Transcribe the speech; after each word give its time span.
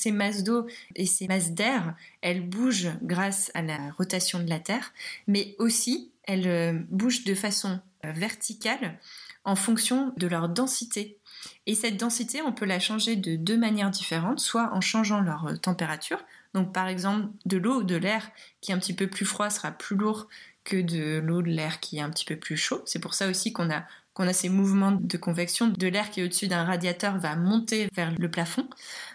ces 0.00 0.12
masses 0.12 0.44
d'eau 0.44 0.66
et 0.96 1.06
ces 1.06 1.28
masses 1.28 1.52
d'air, 1.52 1.94
elles 2.22 2.48
bougent 2.48 2.92
grâce 3.02 3.50
à 3.54 3.62
la 3.62 3.90
rotation 3.92 4.42
de 4.42 4.48
la 4.48 4.58
Terre, 4.58 4.92
mais 5.26 5.54
aussi 5.58 6.10
elles 6.24 6.48
euh, 6.48 6.78
bougent 6.90 7.24
de 7.24 7.34
façon 7.34 7.80
euh, 8.04 8.12
verticale 8.12 8.98
en 9.44 9.56
fonction 9.56 10.12
de 10.16 10.26
leur 10.26 10.48
densité. 10.48 11.18
Et 11.66 11.74
cette 11.74 11.96
densité, 11.96 12.42
on 12.42 12.52
peut 12.52 12.66
la 12.66 12.80
changer 12.80 13.16
de 13.16 13.36
deux 13.36 13.56
manières 13.56 13.90
différentes, 13.90 14.40
soit 14.40 14.70
en 14.72 14.80
changeant 14.80 15.20
leur 15.20 15.46
euh, 15.46 15.56
température. 15.56 16.22
Donc 16.54 16.72
par 16.72 16.88
exemple, 16.88 17.28
de 17.44 17.58
l'eau, 17.58 17.82
de 17.82 17.96
l'air 17.96 18.30
qui 18.60 18.70
est 18.70 18.74
un 18.74 18.78
petit 18.78 18.94
peu 18.94 19.06
plus 19.06 19.26
froid 19.26 19.50
sera 19.50 19.70
plus 19.70 19.96
lourd 19.96 20.28
que 20.64 20.76
de 20.76 21.18
l'eau, 21.18 21.42
de 21.42 21.48
l'air 21.48 21.80
qui 21.80 21.98
est 21.98 22.02
un 22.02 22.10
petit 22.10 22.24
peu 22.24 22.36
plus 22.36 22.56
chaud. 22.56 22.82
C'est 22.86 22.98
pour 22.98 23.14
ça 23.14 23.28
aussi 23.28 23.52
qu'on 23.52 23.70
a 23.70 23.84
qu'on 24.20 24.28
a 24.28 24.34
ces 24.34 24.50
mouvements 24.50 24.92
de 24.92 25.16
convection, 25.16 25.68
de 25.68 25.86
l'air 25.86 26.10
qui 26.10 26.20
est 26.20 26.24
au-dessus 26.24 26.46
d'un 26.46 26.64
radiateur 26.64 27.16
va 27.16 27.36
monter 27.36 27.88
vers 27.96 28.12
le 28.18 28.30
plafond. 28.30 28.68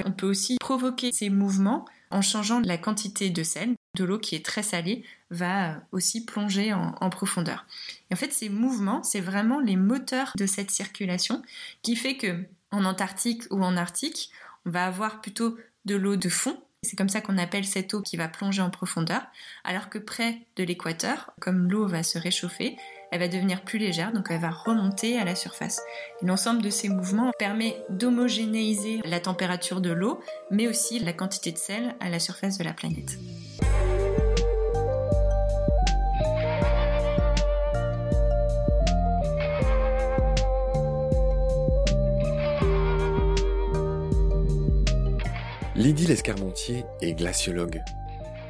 On 0.03 0.11
peut 0.11 0.25
aussi 0.25 0.57
provoquer 0.59 1.11
ces 1.11 1.29
mouvements 1.29 1.85
en 2.09 2.23
changeant 2.23 2.59
la 2.59 2.79
quantité 2.79 3.29
de 3.29 3.43
sel. 3.43 3.75
De 3.95 4.03
l'eau 4.03 4.17
qui 4.17 4.33
est 4.33 4.43
très 4.43 4.63
salée 4.63 5.05
va 5.29 5.75
aussi 5.91 6.25
plonger 6.25 6.73
en, 6.73 7.09
profondeur. 7.11 7.67
Et 8.09 8.15
en 8.15 8.17
fait, 8.17 8.33
ces 8.33 8.49
mouvements, 8.49 9.03
c'est 9.03 9.21
vraiment 9.21 9.59
les 9.59 9.75
moteurs 9.75 10.31
de 10.39 10.47
cette 10.47 10.71
circulation 10.71 11.43
qui 11.83 11.95
fait 11.95 12.17
que 12.17 12.43
en 12.71 12.83
Antarctique 12.83 13.43
ou 13.51 13.63
en 13.63 13.77
Arctique, 13.77 14.31
on 14.65 14.71
va 14.71 14.87
avoir 14.87 15.21
plutôt 15.21 15.55
de 15.85 15.95
l'eau 15.95 16.15
de 16.15 16.29
fond. 16.29 16.59
C'est 16.81 16.95
comme 16.95 17.09
ça 17.09 17.21
qu'on 17.21 17.37
appelle 17.37 17.65
cette 17.65 17.93
eau 17.93 18.01
qui 18.01 18.17
va 18.17 18.27
plonger 18.27 18.63
en 18.63 18.71
profondeur, 18.71 19.21
alors 19.63 19.89
que 19.89 19.99
près 19.99 20.39
de 20.55 20.63
l'équateur, 20.63 21.31
comme 21.39 21.69
l'eau 21.69 21.87
va 21.87 22.01
se 22.01 22.17
réchauffer, 22.17 22.75
elle 23.15 23.21
va 23.21 23.27
devenir 23.29 23.61
plus 23.61 23.79
légère, 23.79 24.11
donc 24.11 24.27
elle 24.29 24.41
va 24.41 24.49
remonter 24.49 25.17
à 25.17 25.23
la 25.23 25.35
surface. 25.35 25.81
l'ensemble 26.21 26.61
de 26.61 26.69
ces 26.69 26.89
mouvements 26.89 27.31
permet 27.39 27.77
d'homogénéiser 27.89 28.99
la 29.05 29.21
température 29.21 29.79
de 29.79 29.89
l'eau, 29.89 30.19
mais 30.51 30.67
aussi 30.67 30.99
la 30.99 31.13
quantité 31.13 31.53
de 31.53 31.57
sel 31.57 31.95
à 32.01 32.09
la 32.09 32.19
surface 32.19 32.57
de 32.57 32.65
la 32.65 32.73
planète. 32.73 33.17
Lydie 45.75 46.07
Lescarmontier 46.07 46.83
est 47.01 47.13
glaciologue. 47.13 47.81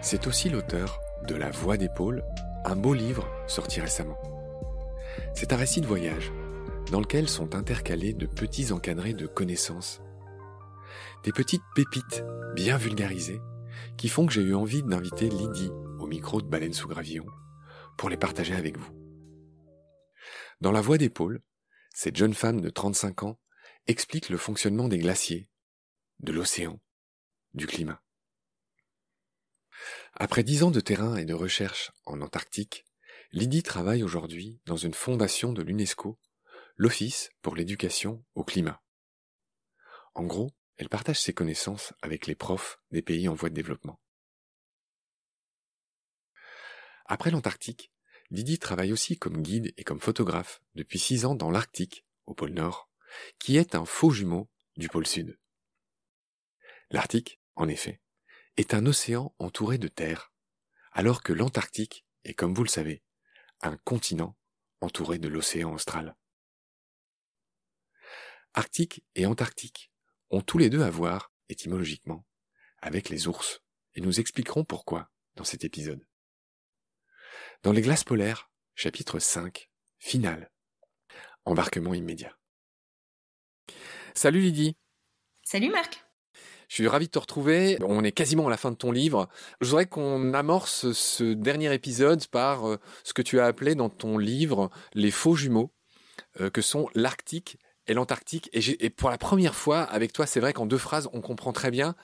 C'est 0.01 0.25
aussi 0.25 0.49
l'auteur 0.49 1.01
de 1.27 1.35
La 1.35 1.51
Voix 1.51 1.77
des 1.77 1.89
pôles, 1.89 2.23
un 2.63 2.75
beau 2.75 2.95
livre 2.95 3.27
sorti 3.45 3.79
récemment. 3.79 4.17
C'est 5.37 5.51
un 5.51 5.57
récit 5.57 5.81
de 5.81 5.85
voyage 5.85 6.31
dans 6.91 7.01
lequel 7.01 7.27
sont 7.27 7.55
intercalés 7.55 8.13
de 8.13 8.25
petits 8.25 8.71
encadrés 8.71 9.13
de 9.13 9.27
connaissances. 9.27 10.01
Des 11.25 11.33
petites 11.33 11.63
pépites 11.75 12.23
bien 12.55 12.77
vulgarisées 12.77 13.41
qui 13.97 14.07
font 14.07 14.25
que 14.25 14.31
j'ai 14.31 14.41
eu 14.41 14.55
envie 14.55 14.81
d'inviter 14.81 15.27
Lydie 15.27 15.71
au 15.99 16.07
micro 16.07 16.41
de 16.41 16.47
Baleine 16.47 16.73
sous 16.73 16.87
Gravillon 16.87 17.25
pour 17.97 18.09
les 18.09 18.15
partager 18.15 18.55
avec 18.55 18.77
vous. 18.77 18.89
Dans 20.61 20.71
La 20.71 20.79
Voix 20.79 20.97
pôles, 21.13 21.41
cette 21.93 22.15
jeune 22.15 22.33
femme 22.33 22.61
de 22.61 22.69
35 22.69 23.23
ans 23.23 23.37
explique 23.87 24.29
le 24.29 24.37
fonctionnement 24.37 24.87
des 24.87 24.99
glaciers, 24.99 25.49
de 26.19 26.31
l'océan, 26.31 26.79
du 27.53 27.67
climat. 27.67 28.01
Après 30.13 30.43
dix 30.43 30.63
ans 30.63 30.71
de 30.71 30.79
terrain 30.79 31.17
et 31.17 31.25
de 31.25 31.33
recherche 31.33 31.91
en 32.05 32.21
Antarctique, 32.21 32.85
Lydie 33.35 33.63
travaille 33.63 34.01
aujourd'hui 34.01 34.61
dans 34.65 34.77
une 34.77 34.93
fondation 34.93 35.51
de 35.51 35.61
l'UNESCO, 35.61 36.17
l'Office 36.77 37.31
pour 37.41 37.57
l'éducation 37.57 38.23
au 38.33 38.45
climat. 38.45 38.81
En 40.13 40.23
gros, 40.23 40.53
elle 40.77 40.87
partage 40.87 41.19
ses 41.19 41.33
connaissances 41.33 41.91
avec 42.01 42.27
les 42.27 42.35
profs 42.35 42.79
des 42.91 43.01
pays 43.01 43.27
en 43.27 43.33
voie 43.33 43.49
de 43.49 43.53
développement. 43.53 43.99
Après 47.07 47.29
l'Antarctique, 47.29 47.91
Lydie 48.29 48.57
travaille 48.57 48.93
aussi 48.93 49.19
comme 49.19 49.41
guide 49.41 49.73
et 49.75 49.83
comme 49.83 49.99
photographe 49.99 50.61
depuis 50.75 50.97
six 50.97 51.25
ans 51.25 51.35
dans 51.35 51.51
l'Arctique, 51.51 52.05
au 52.27 52.35
pôle 52.35 52.53
Nord, 52.53 52.89
qui 53.37 53.57
est 53.57 53.75
un 53.75 53.83
faux 53.83 54.11
jumeau 54.11 54.49
du 54.77 54.87
pôle 54.87 55.07
Sud. 55.07 55.37
L'Arctique, 56.89 57.41
en 57.55 57.67
effet, 57.67 57.99
est 58.55 58.73
un 58.73 58.85
océan 58.85 59.35
entouré 59.39 59.77
de 59.77 59.89
terre, 59.89 60.31
alors 60.93 61.21
que 61.21 61.33
l'Antarctique 61.33 62.05
est, 62.23 62.33
comme 62.33 62.53
vous 62.53 62.63
le 62.63 62.69
savez, 62.69 63.03
un 63.61 63.77
continent 63.77 64.37
entouré 64.81 65.17
de 65.17 65.27
l'océan 65.27 65.73
austral. 65.73 66.15
Arctique 68.53 69.03
et 69.15 69.25
Antarctique 69.25 69.91
ont 70.29 70.41
tous 70.41 70.57
les 70.57 70.69
deux 70.69 70.81
à 70.81 70.89
voir, 70.89 71.33
étymologiquement, 71.49 72.25
avec 72.81 73.09
les 73.09 73.27
ours, 73.27 73.61
et 73.95 74.01
nous 74.01 74.19
expliquerons 74.19 74.63
pourquoi 74.63 75.11
dans 75.35 75.43
cet 75.43 75.63
épisode. 75.63 76.05
Dans 77.63 77.71
les 77.71 77.81
glaces 77.81 78.03
polaires, 78.03 78.49
chapitre 78.75 79.19
5, 79.19 79.69
finale. 79.99 80.51
Embarquement 81.45 81.93
immédiat. 81.93 82.37
Salut 84.13 84.41
Lydie. 84.41 84.77
Salut 85.43 85.69
Marc. 85.69 86.04
Je 86.75 86.81
suis 86.81 86.89
ravi 86.89 87.05
de 87.05 87.11
te 87.11 87.19
retrouver. 87.19 87.77
On 87.85 88.03
est 88.03 88.11
quasiment 88.11 88.47
à 88.47 88.49
la 88.49 88.57
fin 88.57 88.69
de 88.69 88.75
ton 88.75 88.91
livre. 88.91 89.29
Je 89.61 89.69
voudrais 89.69 89.85
qu'on 89.85 90.33
amorce 90.33 90.91
ce 90.91 91.23
dernier 91.23 91.73
épisode 91.73 92.27
par 92.27 92.67
euh, 92.67 92.81
ce 93.05 93.13
que 93.13 93.21
tu 93.21 93.39
as 93.39 93.45
appelé 93.45 93.75
dans 93.75 93.87
ton 93.87 94.17
livre 94.17 94.69
les 94.93 95.09
faux 95.09 95.35
jumeaux, 95.35 95.71
euh, 96.41 96.49
que 96.49 96.61
sont 96.61 96.89
l'Arctique 96.93 97.59
et 97.87 97.93
l'Antarctique. 97.93 98.49
Et, 98.51 98.89
pour 98.89 99.09
la 99.09 99.17
première 99.17 99.55
fois, 99.55 99.83
avec 99.83 100.11
toi, 100.11 100.25
c'est 100.25 100.41
vrai 100.41 100.51
qu'en 100.51 100.65
deux 100.65 100.77
phrases, 100.77 101.07
on 101.13 101.21
comprend 101.21 101.53
très 101.53 101.71
bien. 101.71 101.95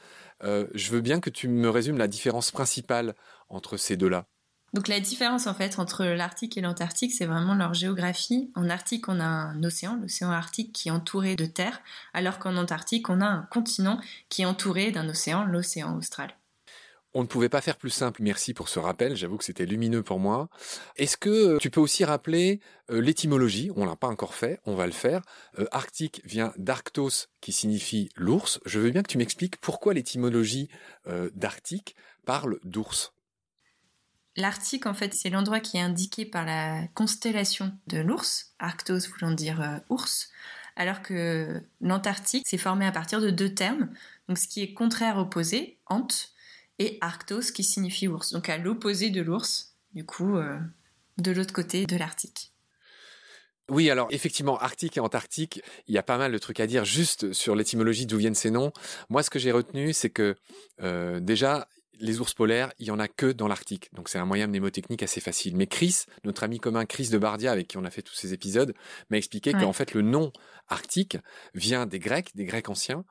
Euh, 0.46 0.68
je 0.74 0.92
veux 0.92 1.02
bien 1.02 1.20
que 1.20 1.30
tu 1.30 1.50
me 1.50 1.70
résumes 1.70 1.98
la 1.98 2.08
différence 2.08 2.52
principale 2.52 3.14
entre 3.50 3.76
ces 3.76 3.98
deux-là. 3.98 4.26
Donc 4.74 4.88
la 4.88 5.02
différence 5.02 5.48
en 5.48 5.54
fait 5.54 5.80
entre 5.80 6.06
l'Arctique 6.06 6.58
et 6.58 6.62
l'Antarctique, 6.62 7.12
c'est 7.12 7.26
vraiment 7.26 7.56
leur 7.56 7.74
géographie. 7.74 8.52
En 8.56 8.70
Arctique, 8.70 9.10
on 9.10 9.20
a 9.20 9.26
un 9.26 9.64
océan, 9.64 9.98
l'océan 10.02 10.32
Arctique 10.32 10.72
qui 10.72 10.88
est 10.88 10.92
entouré 10.92 11.36
de 11.36 11.46
terre, 11.46 11.82
alors 12.14 12.40
qu'en 12.40 12.56
Antarctique, 12.56 13.10
on 13.10 13.20
a 13.20 13.26
un 13.26 13.48
continent 13.52 14.00
qui 14.30 14.44
est 14.44 14.46
entouré 14.46 14.92
d'un 14.92 15.10
océan, 15.10 15.44
l'océan 15.44 15.98
austral. 15.98 16.34
On 17.14 17.24
ne 17.24 17.28
pouvait 17.28 17.50
pas 17.50 17.60
faire 17.60 17.76
plus 17.76 17.90
simple. 17.90 18.24
Merci 18.24 18.54
pour 18.54 18.70
ce 18.70 18.80
rappel. 18.80 19.18
J'avoue 19.18 19.38
que 19.38 19.44
c'était 19.44 19.66
lumineux 19.66 20.02
pour 20.02 20.20
moi. 20.20 20.48
Est-ce 20.96 21.18
que 21.18 21.58
tu 21.58 21.70
peux 21.70 21.82
aussi 21.82 22.06
rappeler 22.06 22.62
euh, 22.90 23.02
l'étymologie? 23.02 23.70
On 23.76 23.86
l'a 23.86 23.98
pas 23.98 24.08
encore 24.08 24.34
fait. 24.34 24.62
On 24.66 24.76
va 24.76 24.86
le 24.86 24.94
faire. 24.94 25.22
Euh, 25.60 25.66
Arctique 25.72 26.22
vient 26.24 26.54
d'Arctos, 26.56 27.28
qui 27.42 27.52
signifie 27.52 28.10
l'ours. 28.16 28.62
Je 28.66 28.80
veux 28.80 28.92
bien 28.92 29.04
que 29.04 29.12
tu 29.12 29.18
m'expliques 29.18 29.58
pourquoi 29.58 29.94
l'étymologie 29.94 30.70
euh, 31.08 31.30
d'Arctique 31.36 31.98
parle 32.26 32.60
d'ours. 32.64 33.12
L'Arctique, 34.38 34.86
en 34.86 34.94
fait, 34.94 35.14
c'est 35.14 35.30
l'endroit 35.30 35.60
qui 35.60 35.78
est 35.78 35.82
indiqué 35.82 36.26
par 36.26 36.46
la 36.46 36.88
constellation 36.94 37.78
de 37.88 38.00
l'ours, 38.00 38.54
Arctos 38.60 39.10
voulant 39.10 39.34
dire 39.34 39.62
euh, 39.62 39.78
ours, 39.90 40.30
alors 40.78 41.02
que 41.02 41.62
l'Antarctique, 41.82 42.48
c'est 42.48 42.58
formé 42.58 42.86
à 42.86 42.92
partir 42.92 43.20
de 43.20 43.30
deux 43.30 43.54
termes, 43.54 43.90
donc 44.30 44.38
ce 44.38 44.48
qui 44.48 44.62
est 44.62 44.74
contraire 44.74 45.18
opposé, 45.18 45.80
ant, 45.88 46.08
et 46.80 46.98
Arctos 47.02 47.52
qui 47.54 47.64
signifie 47.64 48.08
ours, 48.08 48.32
donc 48.32 48.48
à 48.48 48.58
l'opposé 48.58 49.10
de 49.10 49.22
l'ours, 49.22 49.76
du 49.94 50.06
coup, 50.06 50.38
euh, 50.38 50.58
de 51.18 51.32
l'autre 51.32 51.54
côté 51.54 51.86
de 51.86 51.98
l'Arctique. 51.98 52.54
Oui, 53.70 53.90
alors 53.90 54.08
effectivement, 54.12 54.58
Arctique 54.58 54.98
et 54.98 55.00
Antarctique, 55.00 55.62
il 55.88 55.96
y 55.96 55.98
a 55.98 56.04
pas 56.04 56.18
mal 56.18 56.32
de 56.32 56.38
trucs 56.38 56.60
à 56.60 56.68
dire 56.68 56.84
juste 56.84 57.32
sur 57.32 57.56
l'étymologie 57.56 58.06
d'où 58.06 58.18
viennent 58.18 58.36
ces 58.36 58.52
noms. 58.52 58.74
Moi, 59.10 59.24
ce 59.24 59.30
que 59.30 59.40
j'ai 59.40 59.52
retenu, 59.52 59.94
c'est 59.94 60.10
que 60.10 60.36
euh, 60.82 61.20
déjà, 61.20 61.70
les 62.02 62.20
ours 62.20 62.34
polaires, 62.34 62.74
il 62.80 62.88
y 62.88 62.92
en 62.92 63.00
a 63.00 63.08
que 63.08 63.32
dans 63.32 63.48
l'Arctique. 63.48 63.90
Donc 63.94 64.10
c'est 64.10 64.18
un 64.18 64.26
moyen 64.26 64.48
mnémotechnique 64.48 65.04
assez 65.04 65.22
facile. 65.22 65.56
Mais 65.56 65.68
Chris, 65.68 66.06
notre 66.24 66.44
ami 66.44 66.60
commun 66.60 66.86
Chris 66.86 67.10
de 67.10 67.18
Bardia, 67.18 67.52
avec 67.52 67.68
qui 67.68 67.78
on 67.78 67.86
a 67.86 67.90
fait 67.90 68.02
tous 68.02 68.16
ces 68.16 68.34
épisodes, 68.34 68.74
m'a 69.10 69.18
expliqué 69.18 69.54
qu'en 69.54 69.74
fait 69.74 69.94
le 69.94 70.02
nom 70.02 70.32
arctique 70.68 71.18
vient 71.54 71.86
des 71.86 72.00
Grecs, 72.00 72.36
des 72.36 72.46
Grecs 72.46 72.70
anciens, 72.70 73.06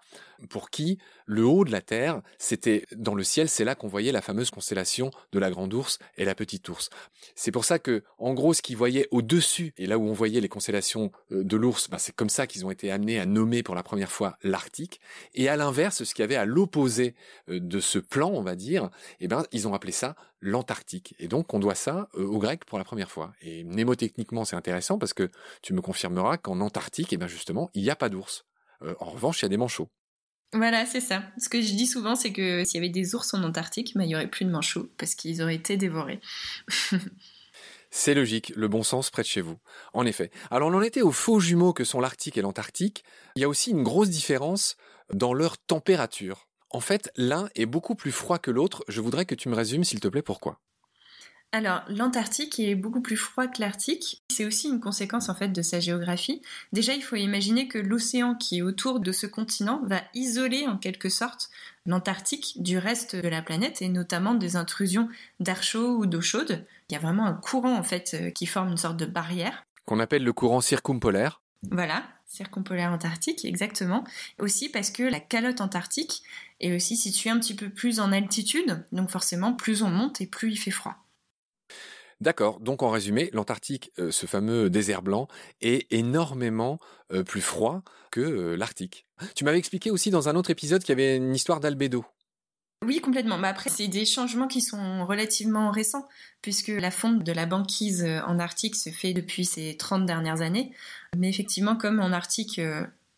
pour 0.49 0.71
qui 0.71 0.99
le 1.27 1.45
haut 1.45 1.65
de 1.65 1.71
la 1.71 1.81
Terre, 1.81 2.23
c'était 2.39 2.87
dans 2.97 3.15
le 3.15 3.23
ciel, 3.23 3.49
c'est 3.49 3.65
là 3.65 3.75
qu'on 3.75 3.89
voyait 3.89 4.13
la 4.13 4.23
fameuse 4.23 4.51
constellation 4.51 5.11
de 5.33 5.39
la 5.39 5.51
grande 5.51 5.73
ours 5.75 5.99
et 6.17 6.25
la 6.25 6.35
petite 6.35 6.69
ours. 6.69 6.91
C'est 7.35 7.53
pour 7.53 7.65
ça 7.65 7.79
que, 7.79 8.03
en 8.19 8.35
gros, 8.35 8.55
ce 8.55 8.63
qu'ils 8.63 8.77
voyaient 8.77 9.09
au-dessus, 9.11 9.73
et 9.77 9.87
là 9.87 9.99
où 9.99 10.09
on 10.09 10.13
voyait 10.13 10.41
les 10.41 10.49
constellations 10.49 11.13
euh, 11.33 11.45
de 11.45 11.57
l'ours, 11.57 11.89
bah, 11.89 11.99
c'est 11.99 12.15
comme 12.15 12.29
ça 12.29 12.47
qu'ils 12.47 12.67
ont 12.67 12.71
été 12.71 12.91
amenés 12.91 13.19
à 13.19 13.27
nommer 13.27 13.63
pour 13.63 13.75
la 13.75 13.83
première 13.83 14.11
fois 14.11 14.39
l'Arctique. 14.43 15.01
Et 15.35 15.49
à 15.49 15.57
l'inverse, 15.57 16.05
ce 16.05 16.15
qui 16.15 16.23
avait 16.23 16.37
à 16.37 16.45
l'opposé 16.45 17.15
euh, 17.49 17.61
de 17.61 17.81
ce 17.81 17.99
plan, 17.99 18.31
on 18.31 18.43
va 18.43 18.57
dire, 18.57 18.91
eh 19.21 19.29
ben, 19.29 19.45
ils 19.53 19.69
ont 19.69 19.75
appelé 19.75 19.93
ça 19.93 20.17
l'Antarctique. 20.41 21.15
Et 21.19 21.29
donc, 21.29 21.53
on 21.55 21.59
doit 21.59 21.75
ça 21.75 22.09
euh, 22.15 22.25
aux 22.25 22.39
Grecs 22.39 22.65
pour 22.65 22.79
la 22.79 22.85
première 22.85 23.11
fois. 23.11 23.33
Et 23.43 23.65
mnémotechniquement, 23.65 24.45
c'est 24.45 24.57
intéressant 24.57 24.99
parce 24.99 25.13
que 25.13 25.31
tu 25.63 25.75
me 25.75 25.81
confirmeras 25.81 26.39
qu'en 26.39 26.61
Antarctique, 26.61 27.13
eh 27.13 27.17
ben, 27.17 27.27
justement, 27.27 27.71
il 27.75 27.83
n'y 27.83 27.91
a 27.91 27.97
pas 27.97 28.09
d'ours. 28.09 28.45
En 28.99 29.11
revanche, 29.11 29.41
il 29.41 29.45
y 29.45 29.47
a 29.47 29.51
des 29.51 29.59
manchots. 29.59 29.91
Voilà, 30.53 30.85
c'est 30.85 31.01
ça. 31.01 31.23
Ce 31.39 31.49
que 31.49 31.63
je 31.63 31.75
dis 31.75 31.87
souvent, 31.87 32.17
c'est 32.17 32.33
que 32.33 32.65
s'il 32.65 32.77
y 32.77 32.79
avait 32.79 32.89
des 32.93 33.15
ours 33.15 33.35
en 33.35 33.43
Antarctique, 33.45 33.93
ben, 33.95 34.03
il 34.03 34.11
y 34.11 34.15
aurait 34.17 34.31
plus 34.31 34.45
de 34.45 34.51
manchots 34.51 34.91
parce 34.99 35.15
qu'ils 35.15 35.43
auraient 35.43 35.55
été 35.55 35.77
dévorés. 35.77 36.21
C'est 37.93 38.15
logique, 38.15 38.53
le 38.55 38.69
bon 38.69 38.85
sens 38.85 39.11
près 39.11 39.23
de 39.23 39.27
chez 39.27 39.41
vous. 39.41 39.59
En 39.93 40.07
effet. 40.07 40.31
Alors 40.51 40.69
on 40.69 40.75
en 40.75 40.83
était 40.83 41.03
aux 41.03 41.11
faux 41.11 41.41
jumeaux 41.41 41.73
que 41.73 41.85
sont 41.85 42.01
l'Arctique 42.01 42.39
et 42.39 42.43
l'Antarctique. 42.43 43.05
Il 43.35 43.43
y 43.43 43.45
a 43.45 43.49
aussi 43.49 43.71
une 43.71 43.83
grosse 43.83 44.11
différence 44.11 44.77
dans 45.13 45.35
leur 45.35 45.59
température 45.59 46.47
En 46.71 46.81
fait, 46.81 47.11
l'un 47.17 47.49
est 47.57 47.67
beaucoup 47.67 47.97
plus 47.97 48.13
froid 48.13 48.39
que 48.39 48.53
l'autre. 48.53 48.85
Je 48.87 49.01
voudrais 49.01 49.27
que 49.27 49.35
tu 49.35 49.49
me 49.49 49.57
résumes, 49.57 49.83
s'il 49.83 49.99
te 49.99 50.07
plaît, 50.07 50.23
pourquoi? 50.23 50.61
Alors, 51.53 51.83
l'Antarctique 51.89 52.61
est 52.61 52.77
beaucoup 52.77 53.01
plus 53.01 53.17
froid 53.17 53.49
que 53.49 53.61
l'Arctique. 53.61 54.23
C'est 54.31 54.45
aussi 54.45 54.69
une 54.69 54.79
conséquence 54.79 55.29
en 55.29 55.35
fait 55.35 55.49
de 55.49 55.63
sa 55.63 55.81
géographie. 55.81 56.43
Déjà, 56.73 56.95
il 56.95 57.03
faut 57.03 57.17
imaginer 57.17 57.67
que 57.67 57.79
l'océan 57.79 58.37
qui 58.37 58.59
est 58.59 58.63
autour 58.63 59.01
de 59.01 59.11
ce 59.11 59.27
continent 59.27 59.81
va 59.85 60.01
isoler 60.15 60.69
en 60.69 60.77
quelque 60.77 61.09
sorte 61.09 61.51
l'Antarctique 61.87 62.63
du 62.63 62.79
reste 62.79 63.17
de 63.17 63.29
la 63.29 63.43
planète 63.43 63.83
et 63.83 63.89
notamment 63.89 64.35
des 64.35 64.55
intrusions 64.55 65.09
d'air 65.41 65.65
chaud 65.65 65.97
ou 65.97 66.07
d'eau 66.07 66.21
chaude. 66.21 66.65
Il 66.89 66.93
y 66.93 66.97
a 66.97 67.01
vraiment 67.01 67.27
un 67.27 67.35
courant 67.35 67.75
en 67.77 67.83
fait 67.83 68.15
euh, 68.15 68.31
qui 68.31 68.47
forme 68.47 68.71
une 68.71 68.77
sorte 68.77 68.97
de 68.97 69.07
barrière. 69.07 69.65
Qu'on 69.87 69.99
appelle 69.99 70.23
le 70.23 70.33
courant 70.33 70.61
circumpolaire. 70.61 71.43
Voilà, 71.69 72.05
circumpolaire 72.27 72.93
antarctique, 72.93 73.45
exactement. 73.45 74.05
Aussi 74.39 74.69
parce 74.69 74.91
que 74.91 75.03
la 75.03 75.19
calotte 75.19 75.61
antarctique 75.61 76.23
est 76.61 76.75
aussi 76.75 76.97
située 76.97 77.31
un 77.31 77.41
petit 77.41 77.55
peu 77.55 77.71
plus 77.71 77.99
en 77.99 78.13
altitude, 78.13 78.85
donc 78.93 79.11
forcément 79.11 79.53
plus 79.53 79.83
on 79.83 79.91
monte 79.91 80.21
et 80.21 80.27
plus 80.27 80.53
il 80.53 80.57
fait 80.57 80.71
froid. 80.71 80.97
D'accord. 82.21 82.61
Donc 82.61 82.83
en 82.83 82.91
résumé, 82.91 83.31
l'Antarctique, 83.33 83.93
euh, 83.99 84.11
ce 84.11 84.27
fameux 84.27 84.69
désert 84.69 85.03
blanc, 85.03 85.27
est 85.63 85.91
énormément 85.91 86.79
euh, 87.13 87.25
plus 87.25 87.41
froid 87.41 87.83
que 88.11 88.21
euh, 88.21 88.57
l'Arctique. 88.57 89.07
Tu 89.35 89.45
m'avais 89.45 89.59
expliqué 89.59 89.91
aussi 89.91 90.11
dans 90.11 90.29
un 90.29 90.37
autre 90.37 90.51
épisode 90.51 90.83
qu'il 90.83 90.91
y 90.91 91.01
avait 91.01 91.17
une 91.17 91.35
histoire 91.35 91.61
d'albédo. 91.61 92.05
Oui, 92.85 93.01
complètement. 93.01 93.39
Mais 93.39 93.49
après, 93.49 93.71
c'est 93.71 93.89
des 93.89 94.05
changements 94.05 94.49
qui 94.49 94.61
sont 94.61 95.07
relativement 95.07 95.71
récents, 95.71 96.09
puisque 96.41 96.69
la 96.69 96.91
fonte 96.91 97.23
de 97.23 97.33
la 97.33 97.45
banquise 97.45 98.07
en 98.27 98.39
Arctique 98.39 98.75
se 98.75 98.89
fait 98.89 99.13
depuis 99.13 99.45
ces 99.45 99.77
30 99.77 100.07
dernières 100.07 100.41
années. 100.41 100.73
Mais 101.15 101.29
effectivement, 101.29 101.77
comme 101.77 102.01
en 102.01 102.11
Arctique, 102.11 102.59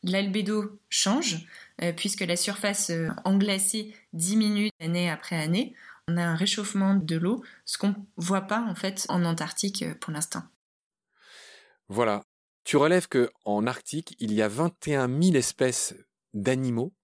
l'albédo 0.02 0.80
change, 0.88 1.46
puisque 1.94 2.22
la 2.22 2.34
surface 2.34 2.90
englacée 3.24 3.94
diminue 4.12 4.70
année 4.80 5.08
après 5.08 5.36
année, 5.36 5.74
on 6.08 6.16
a 6.16 6.24
un 6.24 6.34
réchauffement 6.34 6.94
de 6.94 7.16
l'eau, 7.16 7.42
ce 7.64 7.78
qu'on 7.78 7.88
ne 7.88 7.94
voit 8.16 8.42
pas 8.42 8.60
en 8.60 8.74
fait 8.74 9.06
en 9.08 9.24
Antarctique 9.24 9.82
euh, 9.82 9.94
pour 9.94 10.12
l'instant. 10.12 10.42
Voilà. 11.88 12.24
Tu 12.64 12.76
relèves 12.76 13.08
que 13.08 13.30
en 13.44 13.66
Arctique, 13.66 14.14
il 14.20 14.32
y 14.32 14.40
a 14.40 14.48
21 14.48 15.08
000 15.08 15.34
espèces 15.34 15.94
d'animaux, 16.32 16.94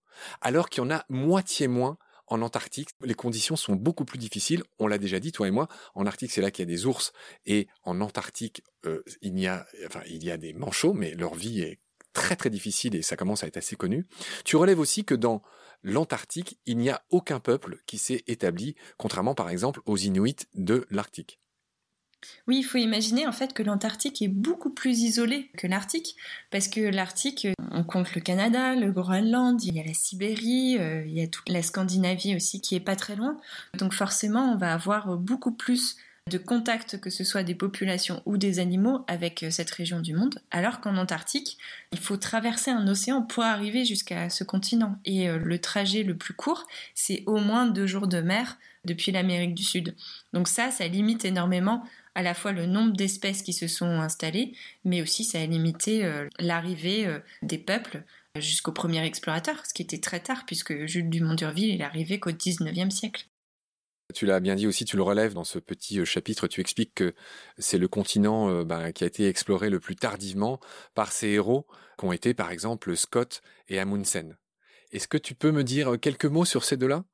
alors 0.41 0.69
qu'il 0.69 0.83
y 0.83 0.87
en 0.87 0.91
a 0.91 1.05
moitié 1.09 1.67
moins 1.67 1.99
en 2.29 2.43
Antarctique. 2.43 2.91
Les 3.01 3.15
conditions 3.15 3.57
sont 3.57 3.75
beaucoup 3.75 4.05
plus 4.05 4.19
difficiles. 4.19 4.63
On 4.79 4.87
l'a 4.87 4.99
déjà 4.99 5.19
dit, 5.19 5.33
toi 5.33 5.49
et 5.49 5.51
moi. 5.51 5.69
En 5.95 6.07
Arctique, 6.07 6.31
c'est 6.31 6.41
là 6.41 6.51
qu'il 6.51 6.63
y 6.63 6.69
a 6.69 6.75
des 6.75 6.87
ours, 6.87 7.13
et 7.45 7.67
en 7.83 8.01
Antarctique, 8.01 8.63
euh, 8.87 9.03
il 9.21 9.39
y 9.39 9.49
a, 9.49 9.67
enfin, 9.87 10.03
il 10.07 10.25
y 10.25 10.31
a 10.31 10.37
des 10.37 10.53
manchots, 10.53 10.95
mais 10.95 11.15
leur 11.15 11.35
vie 11.35 11.61
est 11.61 11.81
très 12.13 12.37
très 12.37 12.51
difficile 12.51 12.95
et 12.95 13.03
ça 13.03 13.17
commence 13.17 13.45
à 13.45 13.47
être 13.47 13.57
assez 13.57 13.77
connu. 13.77 14.07
Tu 14.45 14.57
relèves 14.57 14.81
aussi 14.81 15.05
que 15.05 15.15
dans 15.15 15.43
l'Antarctique, 15.83 16.59
il 16.67 16.79
n'y 16.79 16.91
a 16.91 17.03
aucun 17.11 17.41
peuple 17.41 17.79
qui 17.87 17.99
s'est 17.99 18.25
établi, 18.27 18.75
contrairement 18.97 19.35
par 19.35 19.51
exemple 19.51 19.81
aux 19.87 19.97
Inuits 19.97 20.47
de 20.55 20.87
l'Arctique. 20.91 21.39
Oui, 22.49 22.59
il 22.59 22.63
faut 22.65 22.79
imaginer 22.79 23.29
en 23.29 23.33
fait 23.33 23.53
que 23.53 23.63
l'Antarctique 23.63 24.21
est 24.23 24.29
beaucoup 24.29 24.71
plus 24.71 25.03
isolé 25.03 25.51
que 25.57 25.69
l'Arctique, 25.69 26.17
parce 26.51 26.67
que 26.67 26.81
l'Arctique, 26.81 27.47
on 27.71 27.85
compte 27.85 28.13
le 28.15 28.21
Canada, 28.21 28.75
le 28.75 28.91
Groenland, 28.91 29.63
il 29.63 29.77
y 29.77 29.81
a 29.81 29.85
la 29.85 29.95
Sibérie, 29.95 30.79
euh, 30.79 31.05
il 31.07 31.13
y 31.13 31.23
a 31.23 31.29
toute 31.29 31.49
la 31.49 31.63
Scandinavie 31.63 32.35
aussi 32.35 32.61
qui 32.61 32.75
est 32.75 32.81
pas 32.81 32.97
très 32.97 33.15
loin. 33.15 33.37
Donc 33.79 33.93
forcément, 33.93 34.53
on 34.53 34.57
va 34.57 34.73
avoir 34.73 35.17
beaucoup 35.17 35.53
plus 35.53 35.97
de 36.29 36.39
contact, 36.39 37.01
que 37.01 37.11
ce 37.11 37.25
soit 37.25 37.43
des 37.43 37.55
populations 37.55 38.23
ou 38.27 38.37
des 38.37 38.59
animaux, 38.59 39.05
avec 39.07 39.43
euh, 39.43 39.51
cette 39.51 39.71
région 39.71 40.01
du 40.01 40.15
monde, 40.15 40.41
alors 40.51 40.81
qu'en 40.81 40.97
Antarctique, 40.97 41.59
il 41.93 41.99
faut 41.99 42.17
traverser 42.17 42.71
un 42.71 42.87
océan 42.87 43.23
pour 43.23 43.43
arriver 43.43 43.85
jusqu'à 43.85 44.31
ce 44.31 44.45
continent. 44.45 44.99
Et 45.05 45.29
euh, 45.29 45.39
le 45.39 45.59
trajet 45.59 46.03
le 46.03 46.17
plus 46.17 46.35
court, 46.35 46.67
c'est 46.95 47.23
au 47.27 47.39
moins 47.39 47.67
deux 47.67 47.87
jours 47.87 48.07
de 48.07 48.21
mer 48.21 48.59
depuis 48.85 49.13
l'Amérique 49.13 49.55
du 49.55 49.65
Sud. 49.65 49.95
Donc 50.33 50.49
ça, 50.49 50.71
ça 50.71 50.87
limite 50.87 51.25
énormément 51.25 51.83
à 52.15 52.23
la 52.23 52.35
fois 52.35 52.53
le 52.53 52.67
nombre 52.67 52.97
d'espèces 52.97 53.43
qui 53.43 53.53
se 53.53 53.69
sont 53.69 54.01
installées, 54.01 54.53
mais 54.85 55.03
aussi 55.03 55.25
ça 55.25 55.41
a 55.41 55.47
limité 55.47 56.05
euh, 56.05 56.29
l'arrivée 56.39 57.07
des 57.43 57.59
peuples 57.59 58.03
jusqu'au 58.37 58.73
premier 58.73 59.05
explorateur, 59.05 59.65
ce 59.67 59.73
qui 59.73 59.83
était 59.83 60.01
très 60.01 60.21
tard, 60.21 60.45
puisque 60.47 60.87
Jules 60.87 61.11
Dumont 61.11 61.35
d'Urville 61.35 61.81
est 61.81 61.85
arrivé 61.85 62.19
qu'au 62.19 62.31
19e 62.31 62.91
siècle. 62.91 63.28
Tu 64.15 64.25
l'as 64.25 64.41
bien 64.41 64.55
dit 64.55 64.67
aussi, 64.67 64.87
tu 64.87 64.97
le 64.97 65.03
relèves 65.03 65.35
dans 65.35 65.45
ce 65.45 65.59
petit 65.59 66.01
euh, 66.01 66.07
chapitre, 66.07 66.47
tu 66.47 66.63
expliques 66.63 66.95
que 66.95 67.13
c'est 67.59 67.77
le 67.77 67.89
continent 67.89 68.49
euh, 68.49 68.65
ben, 68.65 68.91
qui 68.91 69.05
a 69.05 69.07
été 69.07 69.29
exploré 69.29 69.69
le 69.69 69.81
plus 69.81 69.97
tardivement 69.97 70.61
par 70.95 71.13
ces 71.13 71.29
héros 71.29 71.67
qu'ont 71.99 72.13
été 72.13 72.33
par 72.33 72.51
exemple 72.51 72.97
Scott 72.97 73.43
et 73.69 73.79
Amundsen. 73.79 74.39
Est-ce 74.93 75.09
que 75.09 75.19
tu 75.19 75.35
peux 75.35 75.51
me 75.51 75.63
dire 75.63 75.93
euh, 75.93 75.99
quelques 75.99 76.25
mots 76.25 76.47
sur 76.47 76.65
ces 76.65 76.79
deux-là? 76.79 77.05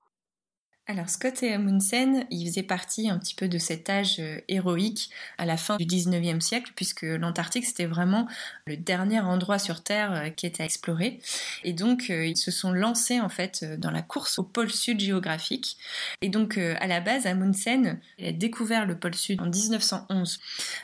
Alors 0.86 1.08
Scott 1.08 1.42
et 1.42 1.54
Amundsen, 1.54 2.26
ils 2.30 2.46
faisaient 2.46 2.62
partie 2.62 3.08
un 3.08 3.18
petit 3.18 3.34
peu 3.34 3.48
de 3.48 3.56
cet 3.56 3.88
âge 3.88 4.16
euh, 4.20 4.38
héroïque 4.48 5.08
à 5.38 5.46
la 5.46 5.56
fin 5.56 5.78
du 5.78 5.86
19e 5.86 6.40
siècle, 6.40 6.72
puisque 6.76 7.02
l'Antarctique 7.02 7.64
c'était 7.64 7.86
vraiment 7.86 8.28
le 8.66 8.76
dernier 8.76 9.20
endroit 9.20 9.58
sur 9.58 9.82
Terre 9.82 10.12
euh, 10.12 10.28
qui 10.28 10.44
était 10.44 10.62
à 10.62 10.66
explorer. 10.66 11.20
Et 11.62 11.72
donc 11.72 12.10
euh, 12.10 12.26
ils 12.26 12.36
se 12.36 12.50
sont 12.50 12.70
lancés 12.70 13.18
en 13.18 13.30
fait 13.30 13.64
dans 13.78 13.90
la 13.90 14.02
course 14.02 14.38
au 14.38 14.42
pôle 14.42 14.70
sud 14.70 15.00
géographique. 15.00 15.78
Et 16.20 16.28
donc 16.28 16.58
à 16.58 16.86
la 16.86 17.00
base, 17.00 17.26
Amundsen 17.26 17.98
a 18.22 18.32
découvert 18.32 18.84
le 18.84 18.98
pôle 18.98 19.14
sud 19.14 19.40
en 19.40 19.46
1911. 19.46 20.38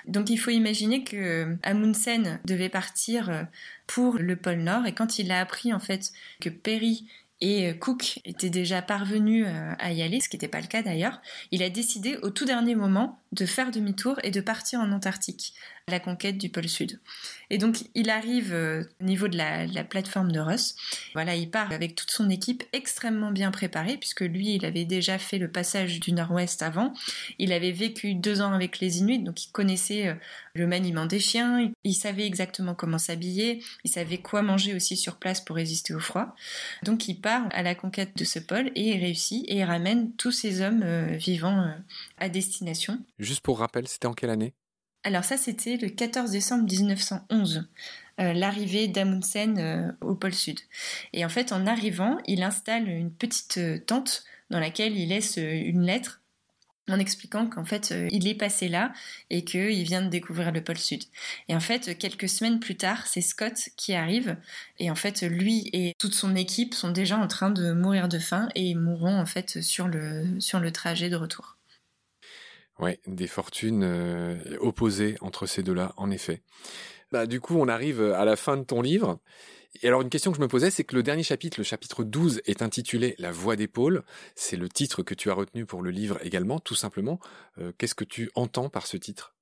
Donc 0.06 0.30
il 0.30 0.38
faut 0.38 0.50
imaginer 0.50 1.04
que 1.04 1.56
Amundsen 1.62 2.40
devait 2.46 2.70
partir 2.70 3.46
pour 3.86 4.14
le 4.18 4.36
pôle 4.36 4.60
Nord 4.60 4.86
et 4.86 4.94
quand 4.94 5.18
il 5.18 5.30
a 5.30 5.40
appris 5.40 5.72
en 5.74 5.78
fait 5.78 6.12
que 6.40 6.48
Perry 6.48 7.06
et 7.40 7.70
euh, 7.70 7.74
Cook 7.74 8.20
était 8.24 8.50
déjà 8.50 8.82
parvenu 8.82 9.46
euh, 9.46 9.72
à 9.78 9.92
y 9.92 10.02
aller, 10.02 10.20
ce 10.20 10.28
qui 10.28 10.36
n'était 10.36 10.48
pas 10.48 10.60
le 10.60 10.66
cas 10.66 10.82
d'ailleurs, 10.82 11.20
il 11.50 11.62
a 11.62 11.70
décidé 11.70 12.16
au 12.22 12.30
tout 12.30 12.44
dernier 12.44 12.74
moment 12.74 13.18
de 13.32 13.46
faire 13.46 13.70
demi-tour 13.70 14.18
et 14.24 14.30
de 14.30 14.40
partir 14.40 14.80
en 14.80 14.90
Antarctique, 14.90 15.54
à 15.86 15.92
la 15.92 16.00
conquête 16.00 16.36
du 16.36 16.48
pôle 16.48 16.68
Sud. 16.68 17.00
Et 17.48 17.58
donc 17.58 17.84
il 17.94 18.10
arrive 18.10 18.52
euh, 18.52 18.82
au 19.00 19.04
niveau 19.04 19.28
de 19.28 19.36
la, 19.36 19.84
plateforme 19.84 20.32
de 20.32 20.40
Ross. 20.40 20.74
Voilà, 21.14 21.36
il 21.36 21.50
part 21.50 21.72
avec 21.72 21.94
toute 21.94 22.10
son 22.10 22.28
équipe 22.28 22.64
extrêmement 22.72 23.30
bien 23.30 23.50
préparée, 23.50 23.96
puisque 23.96 24.20
lui, 24.20 24.54
il 24.56 24.64
avait 24.64 24.84
déjà 24.84 25.18
fait 25.18 25.38
le 25.38 25.50
passage 25.50 26.00
du 26.00 26.12
Nord-Ouest 26.12 26.62
avant. 26.62 26.92
Il 27.38 27.52
avait 27.52 27.72
vécu 27.72 28.14
deux 28.14 28.40
ans 28.40 28.52
avec 28.52 28.80
les 28.80 28.98
Inuits, 28.98 29.22
donc 29.22 29.44
il 29.44 29.50
connaissait 29.52 30.08
euh, 30.08 30.14
le 30.54 30.66
maniement 30.66 31.06
des 31.06 31.20
chiens, 31.20 31.70
il 31.84 31.94
savait 31.94 32.26
exactement 32.26 32.74
comment 32.74 32.98
s'habiller, 32.98 33.62
il 33.84 33.90
savait 33.90 34.18
quoi 34.18 34.42
manger 34.42 34.74
aussi 34.74 34.96
sur 34.96 35.16
place 35.16 35.40
pour 35.40 35.56
résister 35.56 35.94
au 35.94 36.00
froid. 36.00 36.34
Donc 36.82 37.06
il 37.08 37.14
part 37.14 37.48
à 37.52 37.62
la 37.62 37.76
conquête 37.76 38.16
de 38.16 38.24
ce 38.24 38.40
pôle 38.40 38.72
et 38.74 38.90
il 38.90 39.00
réussit 39.00 39.44
et 39.48 39.58
il 39.58 39.64
ramène 39.64 40.12
tous 40.16 40.32
ces 40.32 40.60
hommes 40.60 40.82
euh, 40.82 41.16
vivants 41.16 41.72
à 42.18 42.28
destination. 42.28 42.98
Juste 43.20 43.42
pour 43.42 43.58
rappel, 43.58 43.86
c'était 43.86 44.06
en 44.06 44.14
quelle 44.14 44.30
année? 44.30 44.54
Alors 45.04 45.24
ça, 45.24 45.36
c'était 45.36 45.76
le 45.76 45.90
14 45.90 46.30
décembre 46.30 46.64
1911, 46.64 47.68
euh, 48.18 48.32
l'arrivée 48.32 48.88
d'Amundsen 48.88 49.58
euh, 49.58 49.92
au 50.00 50.14
pôle 50.14 50.34
Sud. 50.34 50.58
Et 51.12 51.24
en 51.24 51.28
fait, 51.28 51.52
en 51.52 51.66
arrivant, 51.66 52.18
il 52.26 52.42
installe 52.42 52.88
une 52.88 53.12
petite 53.12 53.58
euh, 53.58 53.78
tente 53.78 54.24
dans 54.48 54.58
laquelle 54.58 54.96
il 54.96 55.10
laisse 55.10 55.36
une 55.36 55.82
lettre 55.82 56.22
en 56.88 56.98
expliquant 56.98 57.46
qu'en 57.46 57.64
fait 57.64 57.94
il 58.10 58.26
est 58.26 58.34
passé 58.34 58.66
là 58.66 58.92
et 59.28 59.44
qu'il 59.44 59.84
vient 59.84 60.02
de 60.02 60.08
découvrir 60.08 60.50
le 60.50 60.64
pôle 60.64 60.78
sud. 60.78 61.04
Et 61.48 61.54
en 61.54 61.60
fait, 61.60 61.96
quelques 61.96 62.28
semaines 62.28 62.58
plus 62.58 62.76
tard, 62.76 63.06
c'est 63.06 63.20
Scott 63.20 63.68
qui 63.76 63.94
arrive 63.94 64.36
et 64.80 64.90
en 64.90 64.96
fait 64.96 65.22
lui 65.22 65.70
et 65.72 65.94
toute 66.00 66.14
son 66.14 66.34
équipe 66.34 66.74
sont 66.74 66.90
déjà 66.90 67.16
en 67.16 67.28
train 67.28 67.50
de 67.50 67.70
mourir 67.70 68.08
de 68.08 68.18
faim 68.18 68.48
et 68.56 68.74
mourront 68.74 69.20
en 69.20 69.26
fait 69.26 69.60
sur 69.60 69.86
le, 69.86 70.40
sur 70.40 70.58
le 70.58 70.72
trajet 70.72 71.10
de 71.10 71.16
retour. 71.16 71.59
Ouais, 72.80 72.98
des 73.06 73.26
fortunes 73.26 73.84
euh, 73.84 74.36
opposées 74.60 75.16
entre 75.20 75.46
ces 75.46 75.62
deux-là, 75.62 75.92
en 75.96 76.10
effet. 76.10 76.42
Bah, 77.12 77.26
du 77.26 77.40
coup, 77.40 77.56
on 77.56 77.68
arrive 77.68 78.00
à 78.00 78.24
la 78.24 78.36
fin 78.36 78.56
de 78.56 78.62
ton 78.62 78.80
livre. 78.80 79.18
Et 79.82 79.88
alors, 79.88 80.02
une 80.02 80.10
question 80.10 80.32
que 80.32 80.36
je 80.36 80.42
me 80.42 80.48
posais, 80.48 80.70
c'est 80.70 80.84
que 80.84 80.96
le 80.96 81.02
dernier 81.02 81.22
chapitre, 81.22 81.58
le 81.58 81.64
chapitre 81.64 82.04
12, 82.04 82.40
est 82.46 82.62
intitulé 82.62 83.14
La 83.18 83.32
voix 83.32 83.56
d'épaule. 83.56 84.02
C'est 84.34 84.56
le 84.56 84.68
titre 84.68 85.02
que 85.02 85.14
tu 85.14 85.30
as 85.30 85.34
retenu 85.34 85.64
pour 85.64 85.82
le 85.82 85.90
livre 85.90 86.18
également, 86.22 86.58
tout 86.58 86.74
simplement. 86.74 87.20
Euh, 87.58 87.72
qu'est-ce 87.78 87.94
que 87.94 88.04
tu 88.04 88.30
entends 88.34 88.68
par 88.68 88.86
ce 88.86 88.96
titre? 88.96 89.34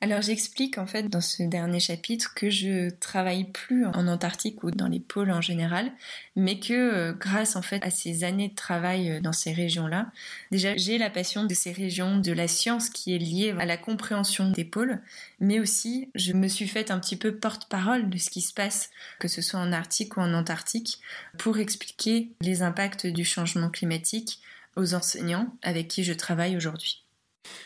Alors 0.00 0.20
j'explique 0.20 0.76
en 0.76 0.86
fait 0.86 1.08
dans 1.08 1.22
ce 1.22 1.42
dernier 1.42 1.80
chapitre 1.80 2.34
que 2.34 2.50
je 2.50 2.90
travaille 2.90 3.44
plus 3.44 3.86
en 3.86 4.06
Antarctique 4.06 4.62
ou 4.62 4.70
dans 4.70 4.88
les 4.88 5.00
pôles 5.00 5.30
en 5.30 5.40
général, 5.40 5.92
mais 6.36 6.60
que 6.60 6.74
euh, 6.74 7.12
grâce 7.14 7.56
en 7.56 7.62
fait 7.62 7.82
à 7.82 7.90
ces 7.90 8.22
années 8.22 8.50
de 8.50 8.54
travail 8.54 9.10
euh, 9.10 9.20
dans 9.20 9.32
ces 9.32 9.52
régions-là, 9.52 10.10
déjà 10.50 10.76
j'ai 10.76 10.98
la 10.98 11.08
passion 11.08 11.44
de 11.44 11.54
ces 11.54 11.72
régions, 11.72 12.18
de 12.18 12.32
la 12.32 12.48
science 12.48 12.90
qui 12.90 13.14
est 13.14 13.18
liée 13.18 13.54
à 13.58 13.64
la 13.64 13.78
compréhension 13.78 14.50
des 14.50 14.64
pôles, 14.64 15.00
mais 15.40 15.58
aussi 15.58 16.10
je 16.14 16.34
me 16.34 16.48
suis 16.48 16.68
faite 16.68 16.90
un 16.90 16.98
petit 16.98 17.16
peu 17.16 17.36
porte-parole 17.36 18.10
de 18.10 18.18
ce 18.18 18.28
qui 18.28 18.42
se 18.42 18.52
passe, 18.52 18.90
que 19.20 19.28
ce 19.28 19.40
soit 19.40 19.60
en 19.60 19.72
Arctique 19.72 20.18
ou 20.18 20.20
en 20.20 20.34
Antarctique, 20.34 20.98
pour 21.38 21.58
expliquer 21.58 22.30
les 22.42 22.62
impacts 22.62 23.06
du 23.06 23.24
changement 23.24 23.70
climatique 23.70 24.40
aux 24.76 24.94
enseignants 24.94 25.54
avec 25.62 25.88
qui 25.88 26.04
je 26.04 26.12
travaille 26.12 26.56
aujourd'hui. 26.56 27.03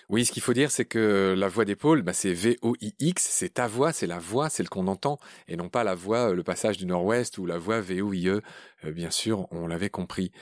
Oui, 0.08 0.24
ce 0.24 0.32
qu'il 0.32 0.42
faut 0.42 0.52
dire, 0.52 0.70
c'est 0.70 0.84
que 0.84 1.34
la 1.36 1.48
voix 1.48 1.64
d'épaule, 1.64 2.02
bah, 2.02 2.12
c'est 2.12 2.32
V-O-I-X, 2.32 3.26
c'est 3.30 3.54
ta 3.54 3.66
voix, 3.66 3.92
c'est 3.92 4.06
la 4.06 4.18
voix, 4.18 4.48
celle 4.50 4.68
qu'on 4.68 4.86
entend, 4.86 5.18
et 5.48 5.56
non 5.56 5.68
pas 5.68 5.84
la 5.84 5.94
voix, 5.94 6.30
euh, 6.30 6.34
le 6.34 6.42
passage 6.42 6.78
du 6.78 6.86
nord-ouest 6.86 7.38
ou 7.38 7.46
la 7.46 7.58
voix 7.58 7.80
V-O-I-E, 7.80 8.40
euh, 8.84 8.92
bien 8.92 9.10
sûr, 9.10 9.46
on 9.50 9.66
l'avait 9.66 9.90
compris. 9.90 10.32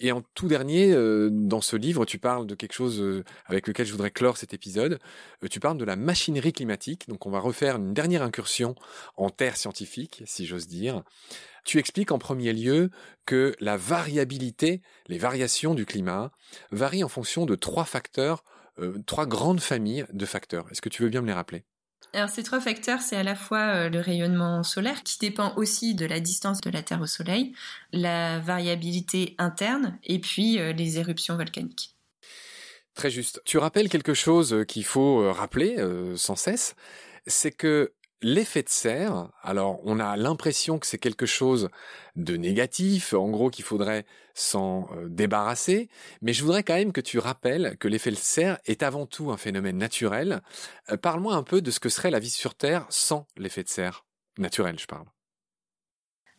Et 0.00 0.12
en 0.12 0.22
tout 0.34 0.48
dernier, 0.48 0.92
euh, 0.92 1.30
dans 1.30 1.60
ce 1.60 1.76
livre, 1.76 2.04
tu 2.04 2.18
parles 2.18 2.46
de 2.46 2.54
quelque 2.54 2.74
chose 2.74 3.24
avec 3.46 3.66
lequel 3.66 3.86
je 3.86 3.92
voudrais 3.92 4.10
clore 4.10 4.36
cet 4.36 4.54
épisode, 4.54 4.98
tu 5.50 5.60
parles 5.60 5.78
de 5.78 5.84
la 5.84 5.96
machinerie 5.96 6.52
climatique, 6.52 7.08
donc 7.08 7.26
on 7.26 7.30
va 7.30 7.40
refaire 7.40 7.76
une 7.76 7.94
dernière 7.94 8.22
incursion 8.22 8.74
en 9.16 9.30
terre 9.30 9.56
scientifique, 9.56 10.22
si 10.26 10.46
j'ose 10.46 10.66
dire. 10.66 11.02
Tu 11.64 11.78
expliques 11.78 12.12
en 12.12 12.18
premier 12.18 12.52
lieu 12.52 12.90
que 13.24 13.54
la 13.58 13.76
variabilité, 13.76 14.82
les 15.08 15.18
variations 15.18 15.74
du 15.74 15.86
climat, 15.86 16.30
varient 16.70 17.04
en 17.04 17.08
fonction 17.08 17.46
de 17.46 17.54
trois 17.54 17.84
facteurs 17.84 18.44
euh, 18.78 18.98
trois 19.06 19.26
grandes 19.26 19.60
familles 19.60 20.04
de 20.12 20.26
facteurs. 20.26 20.66
Est-ce 20.70 20.82
que 20.82 20.88
tu 20.88 21.02
veux 21.02 21.08
bien 21.08 21.20
me 21.20 21.26
les 21.26 21.32
rappeler? 21.32 21.64
Alors 22.12 22.28
ces 22.28 22.42
trois 22.42 22.60
facteurs, 22.60 23.00
c'est 23.00 23.16
à 23.16 23.22
la 23.22 23.34
fois 23.34 23.58
euh, 23.58 23.88
le 23.88 24.00
rayonnement 24.00 24.62
solaire 24.62 25.02
qui 25.02 25.18
dépend 25.18 25.54
aussi 25.56 25.94
de 25.94 26.06
la 26.06 26.20
distance 26.20 26.60
de 26.60 26.70
la 26.70 26.82
Terre 26.82 27.00
au 27.00 27.06
Soleil, 27.06 27.54
la 27.92 28.38
variabilité 28.38 29.34
interne 29.38 29.98
et 30.04 30.20
puis 30.20 30.58
euh, 30.58 30.72
les 30.72 30.98
éruptions 30.98 31.36
volcaniques. 31.36 31.96
Très 32.94 33.10
juste. 33.10 33.42
Tu 33.44 33.58
rappelles 33.58 33.88
quelque 33.88 34.14
chose 34.14 34.64
qu'il 34.68 34.84
faut 34.84 35.32
rappeler 35.32 35.84
sans 36.14 36.36
cesse, 36.36 36.76
c'est 37.26 37.50
que 37.50 37.92
L'effet 38.26 38.62
de 38.62 38.70
serre, 38.70 39.28
alors 39.42 39.82
on 39.84 40.00
a 40.00 40.16
l'impression 40.16 40.78
que 40.78 40.86
c'est 40.86 40.96
quelque 40.96 41.26
chose 41.26 41.68
de 42.16 42.38
négatif, 42.38 43.12
en 43.12 43.28
gros 43.28 43.50
qu'il 43.50 43.66
faudrait 43.66 44.06
s'en 44.32 44.88
euh, 44.96 45.10
débarrasser, 45.10 45.90
mais 46.22 46.32
je 46.32 46.42
voudrais 46.42 46.62
quand 46.62 46.72
même 46.72 46.92
que 46.92 47.02
tu 47.02 47.18
rappelles 47.18 47.76
que 47.78 47.86
l'effet 47.86 48.10
de 48.10 48.16
serre 48.16 48.60
est 48.64 48.82
avant 48.82 49.04
tout 49.04 49.30
un 49.30 49.36
phénomène 49.36 49.76
naturel. 49.76 50.40
Euh, 50.90 50.96
parle-moi 50.96 51.34
un 51.34 51.42
peu 51.42 51.60
de 51.60 51.70
ce 51.70 51.80
que 51.80 51.90
serait 51.90 52.10
la 52.10 52.18
vie 52.18 52.30
sur 52.30 52.54
Terre 52.54 52.86
sans 52.88 53.26
l'effet 53.36 53.62
de 53.62 53.68
serre. 53.68 54.06
Naturel, 54.38 54.78
je 54.78 54.86
parle. 54.86 55.04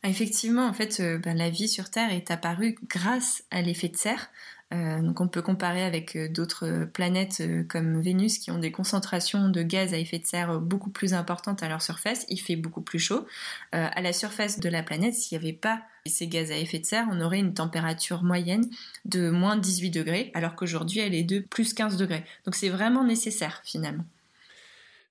Ah, 0.01 0.09
effectivement, 0.09 0.65
en 0.67 0.73
fait, 0.73 0.99
euh, 0.99 1.19
ben, 1.19 1.37
la 1.37 1.51
vie 1.51 1.67
sur 1.67 1.91
Terre 1.91 2.11
est 2.11 2.31
apparue 2.31 2.77
grâce 2.89 3.43
à 3.51 3.61
l'effet 3.61 3.89
de 3.89 3.97
serre. 3.97 4.31
Euh, 4.73 4.99
donc 5.01 5.21
on 5.21 5.27
peut 5.27 5.43
comparer 5.43 5.83
avec 5.83 6.15
euh, 6.15 6.27
d'autres 6.27 6.85
planètes 6.91 7.43
comme 7.69 8.01
Vénus 8.01 8.39
qui 8.39 8.49
ont 8.49 8.57
des 8.57 8.71
concentrations 8.71 9.49
de 9.49 9.61
gaz 9.61 9.93
à 9.93 9.97
effet 9.97 10.17
de 10.17 10.25
serre 10.25 10.59
beaucoup 10.59 10.89
plus 10.89 11.13
importantes 11.13 11.61
à 11.61 11.69
leur 11.69 11.81
surface. 11.81 12.25
Il 12.29 12.39
fait 12.39 12.55
beaucoup 12.55 12.81
plus 12.81 12.99
chaud. 12.99 13.25
à 13.71 14.01
la 14.01 14.13
surface 14.13 14.59
de 14.59 14.69
la 14.69 14.83
planète, 14.83 15.13
s'il 15.13 15.37
n'y 15.37 15.43
avait 15.43 15.53
pas 15.53 15.81
ces 16.05 16.27
gaz 16.27 16.51
à 16.51 16.57
effet 16.57 16.79
de 16.79 16.85
serre, 16.85 17.07
on 17.11 17.21
aurait 17.21 17.39
une 17.39 17.53
température 17.53 18.23
moyenne 18.23 18.69
de 19.05 19.29
moins 19.29 19.57
18 19.57 19.91
degrés, 19.91 20.31
alors 20.33 20.55
qu'aujourd'hui 20.55 20.99
elle 20.99 21.15
est 21.15 21.23
de 21.23 21.39
plus 21.39 21.73
15 21.73 21.97
degrés. 21.97 22.23
Donc 22.45 22.55
c'est 22.55 22.69
vraiment 22.69 23.03
nécessaire 23.03 23.61
finalement. 23.63 24.05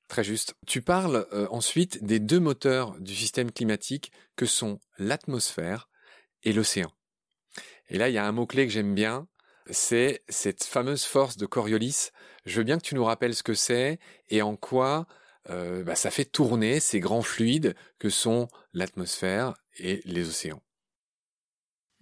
Très 0.09 0.25
juste. 0.25 0.55
Tu 0.67 0.83
parles 0.83 1.27
euh, 1.33 1.49
ensuite 1.51 2.05
des 2.05 2.21
deux 2.21 2.41
moteurs 2.41 2.99
du 3.01 3.15
système 3.15 3.51
climatique 3.51 4.13
que 4.37 4.47
sont 4.47 4.79
l'atmosphère 4.99 5.89
et 6.43 6.53
l'océan. 6.53 6.93
Et 7.89 7.99
là, 7.99 8.09
il 8.09 8.15
y 8.15 8.19
a 8.19 8.27
un 8.27 8.33
mot-clé 8.33 8.67
que 8.67 8.73
j'aime 8.73 8.95
bien, 8.95 9.27
c'est 9.71 10.23
cette 10.29 10.65
fameuse 10.65 11.05
force 11.05 11.37
de 11.37 11.47
Coriolis. 11.47 12.11
Je 12.47 12.59
veux 12.59 12.65
bien 12.65 12.79
que 12.79 12.85
tu 12.85 12.95
nous 12.95 13.05
rappelles 13.05 13.35
ce 13.35 13.43
que 13.43 13.55
c'est 13.55 13.99
et 14.29 14.43
en 14.43 14.57
quoi 14.57 15.07
euh, 15.51 15.85
bah, 15.85 15.95
ça 15.95 16.11
fait 16.11 16.25
tourner 16.25 16.81
ces 16.81 17.01
grands 17.01 17.23
fluides 17.23 17.75
que 17.99 18.09
sont 18.09 18.49
l'atmosphère 18.73 19.55
et 19.79 20.01
les 20.05 20.29
océans. 20.29 20.63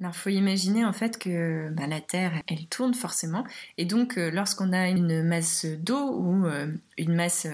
Alors, 0.00 0.14
faut 0.14 0.30
imaginer 0.30 0.84
en 0.84 0.92
fait 0.92 1.18
que 1.18 1.68
bah, 1.70 1.86
la 1.86 2.00
Terre, 2.00 2.42
elle 2.48 2.66
tourne 2.66 2.94
forcément, 2.94 3.44
et 3.78 3.84
donc 3.84 4.18
euh, 4.18 4.30
lorsqu'on 4.30 4.72
a 4.72 4.88
une 4.88 5.22
masse 5.22 5.64
d'eau 5.64 6.12
ou 6.12 6.46
euh, 6.46 6.72
une 6.98 7.14
masse 7.14 7.46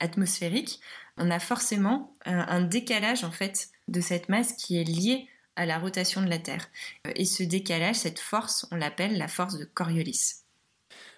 atmosphérique, 0.00 0.80
on 1.16 1.30
a 1.30 1.38
forcément 1.38 2.12
un, 2.24 2.62
décalage 2.62 3.24
en 3.24 3.30
fait 3.30 3.68
de 3.88 4.00
cette 4.00 4.28
masse 4.28 4.52
qui 4.52 4.80
est 4.80 4.84
liée 4.84 5.26
à 5.58 5.66
la 5.66 5.78
rotation 5.78 6.22
de 6.22 6.30
la 6.30 6.38
Terre. 6.38 6.68
Et 7.16 7.24
ce 7.24 7.42
décalage, 7.42 7.96
cette 7.96 8.20
force, 8.20 8.66
on 8.70 8.76
l'appelle 8.76 9.18
la 9.18 9.26
force 9.26 9.58
de 9.58 9.64
Coriolis. 9.64 10.44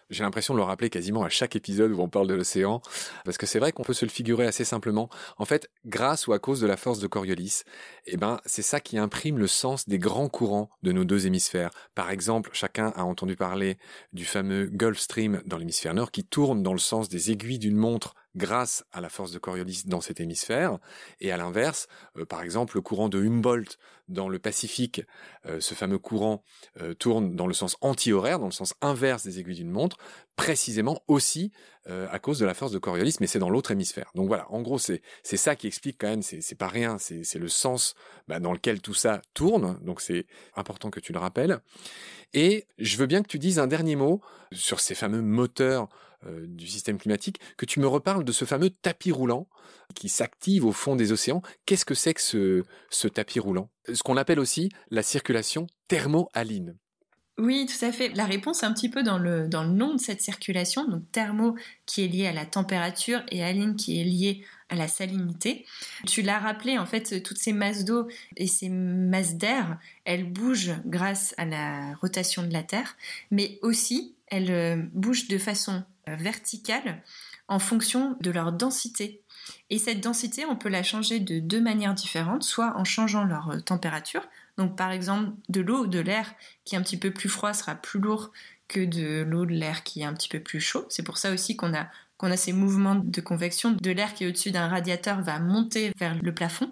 J'ai 0.09 0.25
l'impression 0.25 0.55
de 0.55 0.59
le 0.59 0.65
rappeler 0.65 0.91
quasiment 0.91 1.23
à 1.23 1.29
chaque 1.29 1.55
épisode 1.55 1.93
où 1.93 2.01
on 2.01 2.09
parle 2.09 2.27
de 2.27 2.35
l'océan, 2.35 2.81
parce 3.25 3.39
que 3.39 3.47
c'est 3.47 3.61
vrai 3.61 3.71
qu'on 3.71 3.85
peut 3.85 3.93
se 3.93 4.05
le 4.05 4.11
figurer 4.11 4.45
assez 4.45 4.65
simplement. 4.65 5.09
En 5.37 5.45
fait, 5.45 5.71
grâce 5.87 6.27
ou 6.27 6.33
à 6.33 6.41
cause 6.41 6.61
de 6.61 6.67
la 6.67 6.77
force 6.77 6.99
de 6.99 7.07
Coriolis, 7.07 7.63
eh 8.07 8.17
ben, 8.17 8.41
c'est 8.45 8.63
ça 8.63 8.81
qui 8.81 8.99
imprime 8.99 9.39
le 9.39 9.47
sens 9.47 9.89
des 9.89 10.01
grands 10.01 10.29
courants 10.29 10.69
de 10.83 10.91
nos 10.91 11.05
deux 11.05 11.27
hémisphères. 11.27 11.71
Par 11.95 12.11
exemple, 12.11 12.51
chacun 12.55 12.93
a 12.97 13.05
entendu 13.05 13.37
parler 13.37 13.79
du 14.13 14.25
fameux 14.25 14.67
Gulf 14.67 14.99
Stream 14.99 15.43
dans 15.45 15.59
l'hémisphère 15.59 15.95
nord 15.95 16.11
qui 16.11 16.25
tourne 16.25 16.65
dans 16.65 16.73
le 16.73 16.81
sens 16.81 17.09
des 17.09 17.31
aiguilles 17.31 17.61
d'une 17.61 17.77
montre 17.77 18.15
grâce 18.37 18.85
à 18.93 19.01
la 19.01 19.09
force 19.09 19.33
de 19.33 19.39
Coriolis 19.39 19.83
dans 19.87 20.01
cet 20.01 20.21
hémisphère, 20.21 20.79
et 21.21 21.33
à 21.33 21.37
l'inverse, 21.37 21.89
euh, 22.17 22.25
par 22.25 22.43
exemple, 22.43 22.77
le 22.77 22.81
courant 22.81 23.09
de 23.09 23.19
Humboldt 23.19 23.77
dans 24.09 24.29
le 24.29 24.39
Pacifique, 24.39 25.03
euh, 25.47 25.61
ce 25.61 25.75
fameux 25.75 25.99
courant 25.99 26.43
euh, 26.81 26.95
tourne 26.95 27.37
dans 27.37 27.47
le 27.47 27.55
sens 27.55 27.77
anti-horaire, 27.81 28.39
dans 28.39 28.47
le 28.47 28.53
sens 28.53 28.75
inverse 28.81 29.25
des 29.25 29.39
aiguilles 29.39 29.57
d'une 29.57 29.71
montre, 29.71 29.99
précisément 30.37 31.03
aussi 31.09 31.53
à 31.87 32.21
cause 32.21 32.39
de 32.39 32.47
la 32.47 32.55
force 32.55 32.71
de 32.71 32.79
Coriolis, 32.79 33.17
mais 33.21 33.27
c'est 33.27 33.41
dans 33.41 33.51
l'autre 33.51 33.73
hémisphère. 33.73 34.13
Donc 34.15 34.29
voilà, 34.29 34.49
en 34.53 34.63
gros, 34.63 34.79
c'est 34.79 35.03
c'est 35.25 35.39
ça 35.39 35.57
qui 35.57 35.67
explique 35.67 35.97
quand 35.99 36.07
même, 36.07 36.23
c'est 36.23 36.55
pas 36.55 36.69
rien, 36.69 36.99
c'est 36.99 37.39
le 37.39 37.49
sens 37.49 37.97
bah, 38.29 38.39
dans 38.39 38.53
lequel 38.53 38.81
tout 38.81 38.95
ça 38.95 39.23
tourne, 39.35 39.77
donc 39.83 40.01
c'est 40.01 40.27
important 40.55 40.91
que 40.91 41.01
tu 41.01 41.13
le 41.13 41.19
rappelles. 41.19 41.59
Et 42.33 42.67
je 42.79 42.97
veux 42.97 43.07
bien 43.07 43.23
que 43.23 43.29
tu 43.29 43.41
dises 43.41 43.59
un 43.59 43.67
dernier 43.67 43.97
mot 43.97 44.21
sur 44.53 44.79
ces 44.79 44.95
fameux 44.95 45.23
moteurs 45.23 45.89
euh, 46.27 46.45
du 46.47 46.67
système 46.67 46.99
climatique, 46.99 47.41
que 47.57 47.67
tu 47.67 47.81
me 47.81 47.87
reparles 47.87 48.25
de 48.25 48.33
ce 48.33 48.45
fameux 48.45 48.71
tapis 48.71 49.13
roulant 49.13 49.49
qui 49.95 50.09
s'active 50.09 50.65
au 50.65 50.73
fond 50.73 50.97
des 50.97 51.13
océans. 51.13 51.43
Qu'est-ce 51.67 51.85
que 51.85 51.95
c'est 51.95 52.15
que 52.15 52.21
ce, 52.21 52.63
ce 52.91 53.09
tapis 53.09 53.41
roulant? 53.41 53.71
Ce 53.93 54.03
qu'on 54.03 54.17
appelle 54.17 54.41
aussi 54.41 54.71
la 54.91 55.03
circulation 55.03 55.67
thermo-haline. 55.89 56.77
Oui, 57.39 57.67
tout 57.67 57.85
à 57.85 57.91
fait. 57.91 58.11
La 58.11 58.27
réponse 58.27 58.63
est 58.63 58.67
un 58.67 58.73
petit 58.75 58.91
peu 58.91 59.03
dans 59.03 59.17
le, 59.17 59.49
dans 59.49 59.63
le 59.63 59.71
nom 59.71 59.95
de 59.95 60.01
cette 60.01 60.21
circulation, 60.21 60.87
donc 60.87 61.11
thermo 61.11 61.57
qui 61.87 62.05
est 62.05 62.09
lié 62.09 62.27
à 62.27 62.33
la 62.33 62.45
température 62.45 63.23
et 63.31 63.43
haline 63.43 63.77
qui 63.77 63.99
est 63.99 64.05
lié 64.05 64.45
à 64.69 64.75
la 64.75 64.89
salinité. 64.89 65.65
Tu 66.07 66.21
l'as 66.21 66.39
rappelé, 66.39 66.77
en 66.77 66.85
fait, 66.85 67.23
toutes 67.23 67.39
ces 67.39 67.55
masses 67.55 67.87
d'eau 67.87 68.09
et 68.37 68.47
ces 68.47 68.69
masses 68.69 69.37
d'air, 69.37 69.79
elles 70.05 70.31
bougent 70.31 70.75
grâce 70.85 71.35
à 71.39 71.47
la 71.47 71.95
rotation 71.95 72.43
de 72.43 72.53
la 72.53 72.63
Terre, 72.63 72.97
mais 73.31 73.59
aussi 73.63 74.15
elles 74.27 74.51
euh, 74.51 74.77
bougent 74.93 75.29
de 75.29 75.39
façon 75.39 75.83
euh, 76.11 76.17
verticale 76.17 77.03
en 77.49 77.59
fonction 77.59 78.17
de 78.21 78.31
leur 78.31 78.53
densité. 78.53 79.23
Et 79.71 79.79
cette 79.79 80.01
densité, 80.01 80.45
on 80.45 80.57
peut 80.57 80.69
la 80.69 80.83
changer 80.83 81.19
de 81.19 81.41
deux 81.41 81.61
manières 81.61 81.95
différentes, 81.95 82.43
soit 82.43 82.77
en 82.77 82.85
changeant 82.85 83.25
leur 83.25 83.51
euh, 83.51 83.61
température. 83.61 84.23
Donc 84.57 84.77
par 84.77 84.91
exemple, 84.91 85.31
de 85.49 85.61
l'eau 85.61 85.85
ou 85.85 85.87
de 85.87 86.01
l'air 86.01 86.35
qui 86.65 86.75
est 86.75 86.79
un 86.79 86.83
petit 86.83 86.99
peu 86.99 87.11
plus 87.11 87.29
froid 87.29 87.53
sera 87.53 87.75
plus 87.75 88.01
lourd 88.01 88.31
que 88.69 88.85
de 88.85 89.23
l'eau 89.23 89.47
de 89.47 89.53
l'air 89.53 89.83
qui 89.83 90.03
est 90.03 90.05
un 90.05 90.15
petit 90.15 90.29
peu 90.29 90.41
plus 90.41 90.61
chaud. 90.61 90.87
C'est 90.89 91.03
pour 91.03 91.19
ça 91.19 91.33
aussi 91.33 91.57
qu'on 91.57 91.75
a 91.75 91.89
qu'on 92.19 92.31
a 92.31 92.37
ces 92.37 92.53
mouvements 92.53 92.97
de 92.97 93.21
convection. 93.23 93.73
De 93.73 93.91
l'air 93.91 94.13
qui 94.13 94.25
est 94.25 94.27
au-dessus 94.27 94.51
d'un 94.51 94.69
radiateur 94.69 95.23
va 95.23 95.39
monter 95.39 95.91
vers 95.97 96.15
le 96.15 96.35
plafond. 96.35 96.71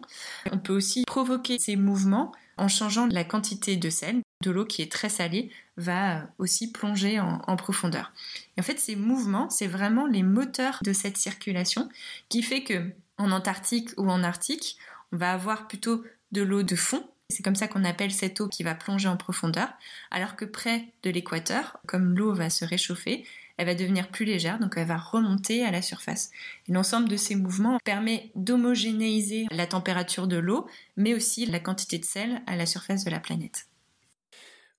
On 0.53 0.59
peut 0.59 0.75
aussi 0.75 1.05
provoquer 1.07 1.59
ces 1.59 1.75
mouvements 1.75 2.33
en 2.59 2.69
changeant 2.69 3.07
la 3.07 3.25
quantité 3.25 3.77
de 3.77 3.91
sel. 3.91 4.21
De 4.45 4.51
l'eau 4.53 4.65
qui 4.65 4.83
est 4.83 4.93
très 4.93 5.09
salée 5.09 5.51
va 5.77 6.29
aussi 6.39 6.71
plonger 6.71 7.19
en, 7.19 7.57
profondeur. 7.57 8.13
En 8.59 8.63
fait, 8.63 8.79
ces 8.79 8.95
mouvements, 8.95 9.51
c'est 9.51 9.67
vraiment 9.67 10.07
les 10.07 10.23
moteurs 10.23 10.79
de 10.85 10.93
cette 10.93 11.17
circulation 11.17 11.89
qui 12.29 12.43
fait 12.43 12.63
que 12.63 12.93
en 13.17 13.33
Antarctique 13.33 13.91
ou 13.97 14.09
en 14.09 14.23
Arctique, 14.23 14.79
on 15.13 15.17
va 15.17 15.33
avoir 15.33 15.67
plutôt 15.67 16.05
de 16.31 16.43
l'eau 16.43 16.63
de 16.63 16.77
fond. 16.77 17.05
C'est 17.31 17.43
comme 17.43 17.57
ça 17.57 17.67
qu'on 17.67 17.85
appelle 17.85 18.13
cette 18.13 18.41
eau 18.41 18.49
qui 18.49 18.63
va 18.63 18.75
plonger 18.75 19.09
en 19.09 19.17
profondeur, 19.17 19.69
alors 20.11 20.37
que 20.37 20.45
près 20.45 20.87
de 21.03 21.11
l'équateur, 21.11 21.79
comme 21.87 22.17
l'eau 22.17 22.33
va 22.33 22.49
se 22.49 22.65
réchauffer, 22.65 23.27
elle 23.59 23.67
va 23.67 23.75
devenir 23.75 24.09
plus 24.09 24.25
légère, 24.25 24.59
donc 24.59 24.75
elle 24.77 24.87
va 24.87 24.97
remonter 24.97 25.65
à 25.65 25.71
la 25.71 25.83
surface. 25.83 26.31
L'ensemble 26.69 27.09
de 27.09 27.17
ces 27.17 27.35
mouvements 27.35 27.79
permet 27.85 28.31
d'homogénéiser 28.37 29.47
la 29.51 29.67
température 29.67 30.29
de 30.29 30.39
l'eau, 30.39 30.67
mais 30.97 31.13
aussi 31.13 31.45
la 31.45 31.61
quantité 31.61 31.99
de 31.99 32.05
sel 32.05 32.41
à 32.47 32.57
la 32.57 32.67
surface 32.67 33.05
de 33.05 33.11
la 33.11 33.21
planète. 33.21 33.67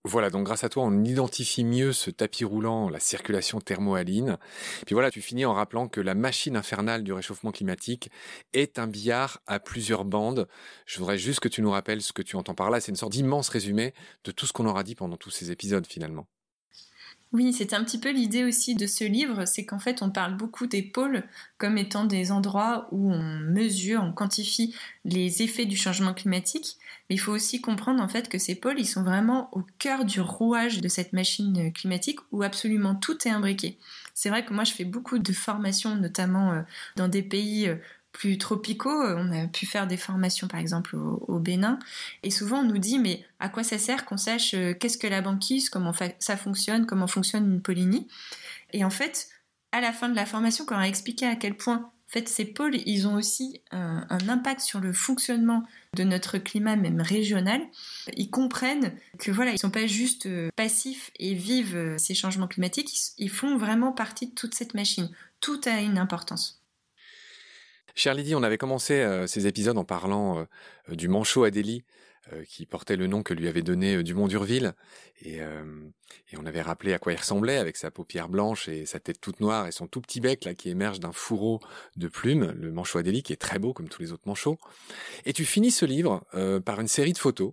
Voilà, 0.06 0.30
donc 0.30 0.46
grâce 0.46 0.64
à 0.64 0.70
toi, 0.70 0.86
on 0.86 1.04
identifie 1.04 1.66
mieux 1.66 1.92
ce 1.92 2.10
tapis 2.10 2.46
roulant, 2.46 2.90
la 2.90 3.02
circulation 3.02 3.60
thermohaline. 3.60 4.38
Puis 4.86 4.94
voilà, 4.94 5.12
tu 5.12 5.22
finis 5.22 5.44
en 5.44 5.54
rappelant 5.54 5.90
que 5.90 6.00
la 6.00 6.16
machine 6.16 6.56
infernale 6.56 7.04
du 7.04 7.12
réchauffement 7.12 7.52
climatique 7.52 8.10
est 8.54 8.80
un 8.80 8.88
billard 8.88 9.42
à 9.46 9.60
plusieurs 9.60 10.06
bandes. 10.06 10.48
Je 10.86 11.00
voudrais 11.00 11.18
juste 11.18 11.42
que 11.42 11.50
tu 11.50 11.62
nous 11.62 11.72
rappelles 11.72 12.02
ce 12.02 12.14
que 12.14 12.22
tu 12.22 12.38
entends 12.38 12.56
par 12.56 12.70
là. 12.70 12.80
C'est 12.80 12.92
une 12.92 12.96
sorte 12.96 13.12
d'immense 13.12 13.50
résumé 13.50 13.94
de 14.24 14.32
tout 14.32 14.46
ce 14.46 14.54
qu'on 14.54 14.68
aura 14.68 14.84
dit 14.84 14.96
pendant 14.96 15.18
tous 15.18 15.32
ces 15.32 15.52
épisodes 15.52 15.86
finalement. 15.86 16.28
Oui, 17.32 17.54
c'est 17.54 17.74
un 17.74 17.84
petit 17.84 18.00
peu 18.00 18.10
l'idée 18.10 18.44
aussi 18.44 18.74
de 18.74 18.88
ce 18.88 19.04
livre, 19.04 19.46
c'est 19.46 19.64
qu'en 19.64 19.78
fait 19.78 20.02
on 20.02 20.10
parle 20.10 20.36
beaucoup 20.36 20.66
des 20.66 20.82
pôles 20.82 21.24
comme 21.60 21.78
étant 21.78 22.06
des 22.06 22.32
endroits 22.32 22.88
où 22.92 23.12
on 23.14 23.22
mesure, 23.22 24.02
on 24.02 24.12
quantifie 24.12 24.74
les 25.06 25.44
effets 25.44 25.66
du 25.66 25.78
changement 25.78 26.16
climatique, 26.16 26.78
mais 27.08 27.16
il 27.16 27.20
faut 27.20 27.32
aussi 27.32 27.62
comprendre 27.62 28.02
en 28.02 28.08
fait 28.08 28.30
que 28.30 28.40
ces 28.40 28.56
pôles, 28.56 28.80
ils 28.80 28.88
sont 28.88 29.04
vraiment 29.04 29.50
au 29.56 29.62
cœur 29.78 30.06
du 30.06 30.22
rouage 30.22 30.82
de 30.82 30.88
cette 30.88 31.14
machine 31.14 31.72
climatique 31.72 32.18
où 32.32 32.42
absolument 32.42 32.96
tout 32.96 33.28
est 33.28 33.32
imbriqué. 33.32 33.78
C'est 34.16 34.30
vrai 34.30 34.44
que 34.44 34.54
moi 34.54 34.64
je 34.64 34.74
fais 34.74 34.86
beaucoup 34.86 35.20
de 35.20 35.32
formations, 35.32 35.96
notamment 35.96 36.52
euh, 36.54 36.62
dans 36.96 37.08
des 37.08 37.22
pays 37.22 37.68
euh, 37.68 37.76
plus 38.20 38.38
tropicaux. 38.38 38.92
On 38.92 39.32
a 39.32 39.48
pu 39.48 39.66
faire 39.66 39.88
des 39.88 39.96
formations, 39.96 40.50
par 40.50 40.60
exemple, 40.60 40.98
au, 40.98 41.40
Bénin. 41.40 41.80
Et 42.22 42.30
souvent, 42.30 42.60
on 42.60 42.64
nous 42.64 42.78
dit, 42.78 43.00
mais 43.00 43.26
à 43.40 43.48
quoi 43.48 43.64
ça 43.64 43.78
sert 43.78 44.04
qu'on 44.04 44.18
sache 44.18 44.54
euh, 44.56 44.74
qu'est-ce 44.74 44.98
que 44.98 45.08
la 45.08 45.22
banquise, 45.22 45.70
comment 45.70 45.94
ça 46.20 46.36
fonctionne, 46.36 46.86
comment 46.86 47.08
fonctionne 47.08 47.50
une 47.50 47.62
polynie? 47.62 48.10
Et 48.74 48.84
en 48.84 48.90
fait, 48.90 49.30
à 49.72 49.80
la 49.80 49.94
fin 49.94 50.10
de 50.10 50.16
la 50.16 50.26
formation, 50.26 50.66
quand 50.66 50.76
on 50.76 50.80
a 50.80 50.88
expliqué 50.88 51.26
à 51.26 51.38
quel 51.38 51.56
point 51.56 51.78
en 51.78 52.12
fait, 52.12 52.28
ces 52.28 52.44
pôles, 52.44 52.76
ils 52.88 53.08
ont 53.08 53.14
aussi 53.14 53.62
un, 53.72 54.04
impact 54.28 54.62
sur 54.62 54.80
le 54.80 54.92
fonctionnement 54.92 55.64
de 55.96 56.04
notre 56.04 56.40
climat, 56.40 56.76
même 56.76 57.02
régional. 57.02 57.62
Ils 58.18 58.32
comprennent 58.32 58.94
que 59.20 59.32
voilà, 59.32 59.52
ils 59.52 59.60
sont 59.60 59.70
pas 59.70 59.86
juste 59.86 60.26
euh, 60.26 60.50
passifs 60.56 61.12
et 61.20 61.36
vivent 61.36 61.76
euh, 61.76 61.98
ces 62.00 62.16
changements 62.16 62.48
climatiques. 62.48 62.92
ils 63.20 63.30
font 63.30 63.58
vraiment 63.58 63.92
partie 63.92 64.26
de 64.26 64.34
toute 64.34 64.56
cette 64.56 64.74
machine. 64.74 65.10
Tout 65.40 65.62
a 65.66 65.82
une 65.82 66.00
importance. 66.00 66.60
Cher 67.96 68.14
Lydie, 68.14 68.36
on 68.36 68.44
avait 68.44 68.58
commencé 68.58 68.96
euh, 68.96 69.28
ces 69.28 69.48
épisodes 69.48 69.78
en 69.78 69.84
parlant 69.84 70.40
euh, 70.40 70.96
du 70.96 71.08
manchot 71.08 71.44
Adélie, 71.44 71.84
euh, 72.34 72.44
qui 72.48 72.66
portait 72.66 72.96
le 72.96 73.08
nom 73.08 73.24
que 73.24 73.34
lui 73.34 73.48
avait 73.48 73.62
donné 73.62 74.04
Dumont 74.04 74.28
d'Urville, 74.28 74.74
et, 75.22 75.40
et, 75.40 76.38
on 76.38 76.46
avait 76.46 76.62
rappelé 76.62 76.94
à 76.94 76.98
quoi 76.98 77.12
il 77.12 77.18
ressemblait 77.18 77.58
avec 77.58 77.76
sa 77.76 77.92
paupière 77.92 78.30
blanche 78.30 78.70
et 78.70 78.86
sa 78.86 79.02
tête 79.02 79.20
toute 79.20 79.42
noire 79.42 79.68
et 79.68 79.74
son 79.74 79.86
tout 79.86 80.00
petit 80.00 80.22
bec 80.22 80.46
là 80.46 80.54
qui 80.54 80.70
émerge 80.70 81.02
d'un 81.02 81.12
fourreau 81.12 81.60
de 81.98 82.08
plumes, 82.08 82.54
le 82.58 82.72
manchot 82.72 83.00
Adélie 83.00 83.22
qui 83.22 83.34
est 83.34 83.42
très 83.42 83.60
beau 83.60 83.74
comme 83.74 83.90
tous 83.90 84.02
les 84.02 84.14
autres 84.14 84.24
manchots. 84.28 84.58
Et 85.26 85.34
tu 85.34 85.44
finis 85.44 85.72
ce 85.72 85.86
livre 85.86 86.24
par 86.64 86.80
une 86.80 86.88
série 86.88 87.12
de 87.12 87.18
photos 87.18 87.52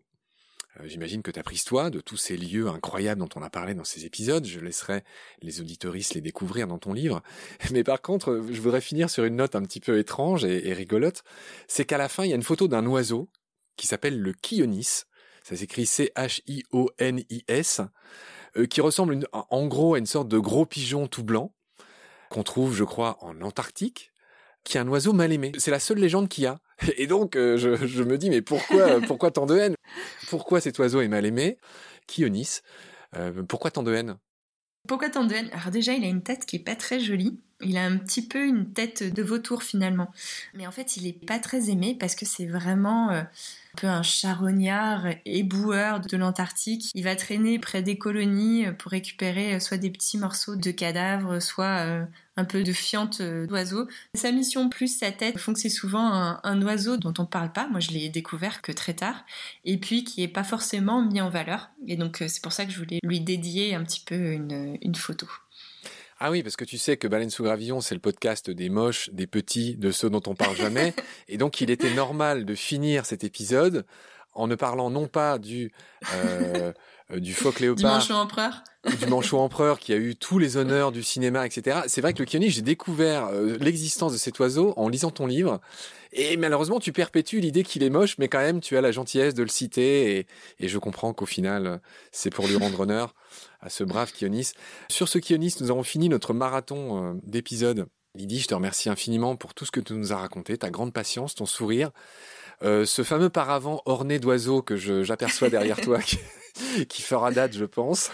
j'imagine 0.85 1.23
que 1.23 1.30
tu 1.30 1.38
as 1.38 1.42
pris 1.42 1.62
toi 1.64 1.90
de 1.90 2.00
tous 2.00 2.16
ces 2.16 2.37
lieux 2.37 2.68
incroyables 2.68 3.21
dont 3.21 3.28
on 3.37 3.42
a 3.42 3.50
parlé 3.50 3.75
dans 3.75 3.85
ces 3.85 4.04
épisodes. 4.04 4.45
Je 4.45 4.61
laisserai 4.61 5.02
les 5.42 5.61
auditoristes 5.61 6.14
les 6.14 6.21
découvrir 6.21 6.66
dans 6.66 6.78
ton 6.78 6.92
livre. 6.92 7.23
Mais 7.73 7.85
par 7.85 8.02
contre, 8.02 8.42
je 8.50 8.61
voudrais 8.61 8.80
finir 8.80 9.11
sur 9.11 9.25
une 9.25 9.37
note 9.37 9.54
un 9.56 9.62
petit 9.62 9.80
peu 9.80 9.99
étrange 9.99 10.45
et, 10.45 10.73
rigolote. 10.73 11.23
C'est 11.68 11.85
qu'à 11.85 11.99
la 11.99 12.09
fin, 12.09 12.25
il 12.25 12.30
y 12.30 12.33
a 12.33 12.37
une 12.37 12.42
photo 12.42 12.68
d'un 12.68 12.87
oiseau 12.87 13.30
qui 13.76 13.87
s'appelle 13.87 14.21
le 14.21 14.33
Kionis. 14.33 15.04
Ça 15.42 15.56
s'écrit 15.56 15.87
C-H-I-O-N-I-S, 15.87 16.21
euh, 18.56 18.66
qui 18.66 18.80
ressemble 18.80 19.26
en 19.33 19.66
gros 19.66 19.95
à 19.95 19.99
une 19.99 20.06
sorte 20.06 20.28
de 20.28 20.38
gros 20.38 20.66
pigeon 20.66 21.06
tout 21.06 21.23
blanc 21.23 21.52
qu'on 22.30 22.42
trouve, 22.42 22.75
je 22.75 22.85
crois, 22.85 23.16
en 23.21 23.40
Antarctique, 23.40 24.11
qui 24.66 24.76
est 24.76 24.80
un 24.80 24.88
oiseau 24.88 25.12
mal 25.12 25.32
aimé. 25.32 25.52
C'est 25.58 25.70
la 25.70 25.78
seule 25.78 25.99
légende 25.99 26.28
qu'il 26.28 26.44
y 26.44 26.46
a. 26.49 26.58
Et 26.99 27.06
donc, 27.06 27.37
euh, 27.37 27.56
je, 27.56 28.02
me 28.02 28.18
dis, 28.18 28.28
mais 28.30 28.42
pourquoi, 28.42 29.00
pourquoi 29.06 29.30
tant 29.30 29.46
de 29.46 29.56
haine? 29.56 29.76
Pourquoi 30.28 30.61
cet 30.61 30.78
oiseau 30.80 31.00
est 31.00 31.08
mal 31.08 31.25
aimé? 31.25 31.56
Kionis. 32.08 32.58
Euh, 33.14 33.44
pourquoi 33.44 33.70
tant 33.70 33.85
de 33.85 33.94
haine? 33.94 34.16
Pourquoi 34.88 35.08
tant 35.08 35.25
de 35.25 35.35
haine? 35.35 35.49
Alors 35.52 35.70
déjà, 35.70 35.94
il 35.94 36.04
a 36.04 36.08
une 36.08 36.23
tête 36.23 36.46
qui 36.46 36.56
est 36.56 36.64
pas 36.64 36.75
très 36.75 36.99
jolie. 36.99 37.40
Il 37.61 37.76
a 37.76 37.85
un 37.85 37.96
petit 37.96 38.26
peu 38.26 38.44
une 38.44 38.73
tête 38.73 39.04
de 39.04 39.23
vautour 39.23 39.62
finalement. 39.62 40.11
Mais 40.54 40.66
en 40.66 40.73
fait, 40.73 40.96
il 40.96 41.06
est 41.06 41.25
pas 41.25 41.38
très 41.38 41.70
aimé 41.70 41.96
parce 41.99 42.16
que 42.16 42.26
c'est 42.26 42.46
vraiment... 42.46 43.11
Euh, 43.12 43.23
peu 43.76 43.87
un 43.87 44.02
charognard 44.02 45.06
éboueur 45.25 46.00
de 46.00 46.16
l'Antarctique. 46.16 46.90
Il 46.95 47.04
va 47.04 47.14
traîner 47.14 47.59
près 47.59 47.83
des 47.83 47.99
colonies 47.99 48.66
pour 48.78 48.90
récupérer 48.90 49.54
euh, 49.54 49.61
soit 49.61 49.76
des 49.76 49.90
petits 49.90 50.18
morceaux 50.18 50.56
de 50.56 50.71
cadavres, 50.71 51.40
soit 51.40 51.87
euh, 51.87 52.04
un 52.37 52.45
peu 52.45 52.64
de 52.64 52.73
fientes 52.73 53.21
euh, 53.21 53.47
d'oiseaux. 53.47 53.87
Sa 54.14 54.33
mission 54.33 54.68
plus 54.68 54.99
sa 54.99 55.12
tête 55.12 55.38
font 55.38 55.52
que 55.52 55.61
c'est 55.61 55.68
souvent 55.68 56.11
un, 56.42 56.62
oiseau 56.62 56.97
dont 56.97 57.14
on 57.18 57.26
parle 57.26 57.52
pas. 57.52 57.68
Moi, 57.68 57.80
je 57.80 57.90
l'ai 57.90 58.09
découvert 58.09 58.62
que 58.62 58.73
très 58.73 58.95
tard. 58.95 59.25
Et 59.64 59.78
puis 59.78 60.02
qui 60.02 60.23
est 60.23 60.28
pas 60.28 60.45
forcément 60.45 61.02
mis 61.02 61.21
en 61.21 61.28
valeur. 61.28 61.71
Et 61.87 61.97
donc, 61.97 62.25
c'est 62.26 62.42
pour 62.42 62.52
ça 62.52 62.64
que 62.64 62.73
je 62.73 62.78
voulais 62.78 62.99
lui 63.02 63.21
dédier 63.21 63.75
un 63.75 63.85
petit 63.85 64.02
peu 64.04 64.33
une 64.33 64.95
photo. 64.95 65.28
Ah 66.18 66.30
oui, 66.30 66.42
parce 66.42 66.56
que 66.56 66.64
tu 66.64 66.78
sais 66.78 66.96
que 66.96 67.06
Baleine 67.08 67.28
sous 67.28 67.42
gravillon, 67.42 67.82
c'est 67.82 67.94
le 67.94 68.00
podcast 68.00 68.49
des 68.50 68.70
moches, 68.70 69.11
des 69.11 69.26
petits, 69.26 69.76
de 69.76 69.90
ceux 69.90 70.08
dont 70.08 70.22
on 70.26 70.35
parle 70.35 70.57
jamais. 70.57 70.94
et 71.29 71.37
donc, 71.37 71.61
il 71.61 71.70
était 71.70 71.92
normal 71.92 72.46
de 72.46 72.55
finir 72.55 73.05
cet 73.05 73.22
épisode 73.22 73.85
en 74.33 74.46
ne 74.46 74.55
parlant 74.55 74.88
non 74.88 75.09
pas 75.09 75.38
du, 75.38 75.72
euh, 76.14 76.72
du 77.14 77.35
phoque 77.35 77.61
léopard. 77.61 77.77
Du 77.77 77.85
manchot 77.85 78.14
empereur. 78.14 78.64
Du 79.01 79.07
manchot 79.07 79.38
empereur 79.38 79.79
qui 79.79 79.92
a 79.92 79.97
eu 79.97 80.16
tous 80.16 80.38
les 80.38 80.57
honneurs 80.57 80.92
du 80.92 81.03
cinéma, 81.03 81.47
etc. 81.47 81.81
C'est 81.87 82.01
vrai 82.01 82.12
que 82.12 82.21
le 82.21 82.27
Kioni, 82.27 82.51
j'ai 82.51 82.62
découvert 82.62 83.27
euh, 83.27 83.57
l'existence 83.61 84.12
de 84.12 84.19
cet 84.19 84.38
oiseau 84.38 84.75
en 84.77 84.88
lisant 84.88 85.11
ton 85.11 85.27
livre. 85.27 85.61
Et 86.12 86.37
malheureusement, 86.37 86.79
tu 86.81 86.92
perpétues 86.92 87.40
l'idée 87.40 87.62
qu'il 87.62 87.83
est 87.83 87.90
moche, 87.90 88.16
mais 88.19 88.29
quand 88.29 88.38
même, 88.38 88.61
tu 88.61 88.77
as 88.77 88.81
la 88.81 88.92
gentillesse 88.92 89.35
de 89.35 89.42
le 89.42 89.49
citer. 89.49 90.19
Et, 90.19 90.27
et 90.61 90.69
je 90.69 90.79
comprends 90.79 91.12
qu'au 91.12 91.27
final, 91.27 91.81
c'est 92.12 92.31
pour 92.31 92.47
lui 92.47 92.57
rendre 92.57 92.81
honneur 92.81 93.14
à 93.61 93.69
ce 93.71 93.85
brave 93.85 94.12
Kionis. 94.12 94.53
Sur 94.88 95.09
ce 95.09 95.19
Kionis, 95.19 95.57
nous 95.61 95.71
avons 95.71 95.83
fini 95.83 96.09
notre 96.09 96.33
marathon 96.33 97.14
euh, 97.14 97.21
d'épisodes. 97.23 97.87
Lydie, 98.16 98.40
je 98.40 98.49
te 98.49 98.55
remercie 98.55 98.88
infiniment 98.88 99.37
pour 99.37 99.53
tout 99.53 99.66
ce 99.66 99.71
que 99.71 99.81
tu 99.81 99.92
nous 99.92 100.12
as 100.12 100.16
raconté, 100.16 100.57
ta 100.57 100.71
grande 100.71 100.92
patience, 100.92 101.35
ton 101.35 101.47
sourire. 101.47 101.90
Euh, 102.62 102.85
ce 102.87 103.03
fameux 103.03 103.29
paravent 103.29 103.83
orné 103.85 104.19
d'oiseaux 104.19 104.62
que 104.62 104.77
j'aperçois 104.77 105.51
derrière 105.51 105.81
toi, 105.81 106.01
qui, 106.88 107.03
fera 107.03 107.31
date, 107.31 107.55
je 107.55 107.64
pense. 107.64 108.11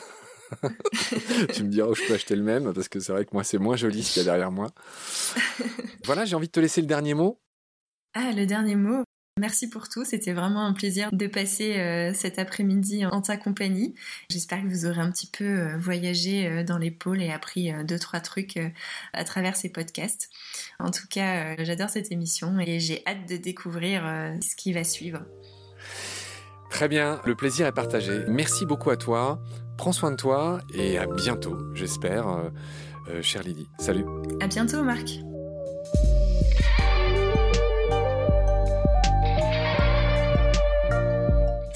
tu 1.55 1.65
me 1.65 1.69
diras 1.69 1.89
où 1.89 1.95
je 1.95 2.07
peux 2.07 2.15
acheter 2.15 2.37
le 2.37 2.43
même, 2.43 2.73
parce 2.73 2.89
que 2.89 3.01
c'est 3.01 3.13
vrai 3.13 3.25
que 3.25 3.31
moi, 3.33 3.45
c'est 3.45 3.59
moins 3.59 3.77
joli 3.77 4.03
ce 4.03 4.15
qu'il 4.15 4.23
y 4.23 4.29
a 4.29 4.31
derrière 4.31 4.51
moi. 4.51 4.69
Voilà, 6.05 6.25
j'ai 6.25 6.37
envie 6.37 6.49
de 6.49 6.53
te 6.53 6.61
laisser 6.61 6.81
le 6.81 6.87
dernier 6.87 7.15
mot. 7.15 7.41
Ah, 8.15 8.33
le 8.33 8.45
dernier 8.45 8.77
mot. 8.77 9.05
Merci 9.40 9.71
pour 9.71 9.88
tout, 9.88 10.05
c'était 10.05 10.35
vraiment 10.35 10.66
un 10.66 10.75
plaisir 10.75 11.09
de 11.11 11.27
passer 11.27 11.79
euh, 11.79 12.12
cet 12.12 12.38
après-midi 12.38 13.07
en 13.07 13.23
ta 13.23 13.38
compagnie. 13.38 13.95
J'espère 14.29 14.62
que 14.62 14.68
vous 14.68 14.85
aurez 14.85 15.01
un 15.01 15.11
petit 15.11 15.27
peu 15.27 15.45
euh, 15.45 15.77
voyagé 15.79 16.47
euh, 16.47 16.64
dans 16.64 16.77
les 16.77 16.90
pôles 16.90 17.23
et 17.23 17.33
appris 17.33 17.73
deux, 17.85 17.99
trois 17.99 18.21
trucs 18.21 18.61
à 19.14 19.25
travers 19.25 19.57
ces 19.57 19.71
podcasts. 19.71 20.29
En 20.79 20.90
tout 20.90 21.07
cas, 21.09 21.57
j'adore 21.64 21.88
cette 21.88 22.12
émission 22.12 22.59
et 22.61 22.79
j'ai 22.79 23.03
hâte 23.07 23.27
de 23.27 23.38
découvrir 23.38 24.03
ce 24.42 24.55
qui 24.55 24.75
va 24.75 24.85
suivre. 24.85 25.21
Très 26.68 26.88
bien, 26.88 27.21
le 27.25 27.35
plaisir 27.35 27.66
est 27.66 27.73
partagé. 27.73 28.21
Merci 28.29 28.66
beaucoup 28.66 28.90
à 28.90 28.97
toi, 28.97 29.42
prends 29.79 29.92
soin 29.92 30.11
de 30.11 30.16
toi 30.16 30.61
et 30.75 30.99
à 30.99 31.07
bientôt, 31.07 31.57
j'espère, 31.75 32.51
chère 33.23 33.42
Lydie. 33.42 33.68
Salut. 33.79 34.05
À 34.40 34.47
bientôt, 34.47 34.83
Marc. 34.83 35.23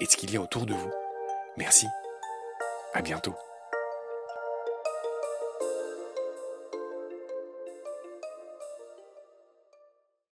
et 0.00 0.06
ce 0.06 0.16
qu'il 0.16 0.32
y 0.32 0.36
a 0.36 0.40
autour 0.40 0.66
de 0.66 0.74
vous. 0.74 0.90
Merci. 1.56 1.86
À 2.92 3.02
bientôt. 3.02 3.34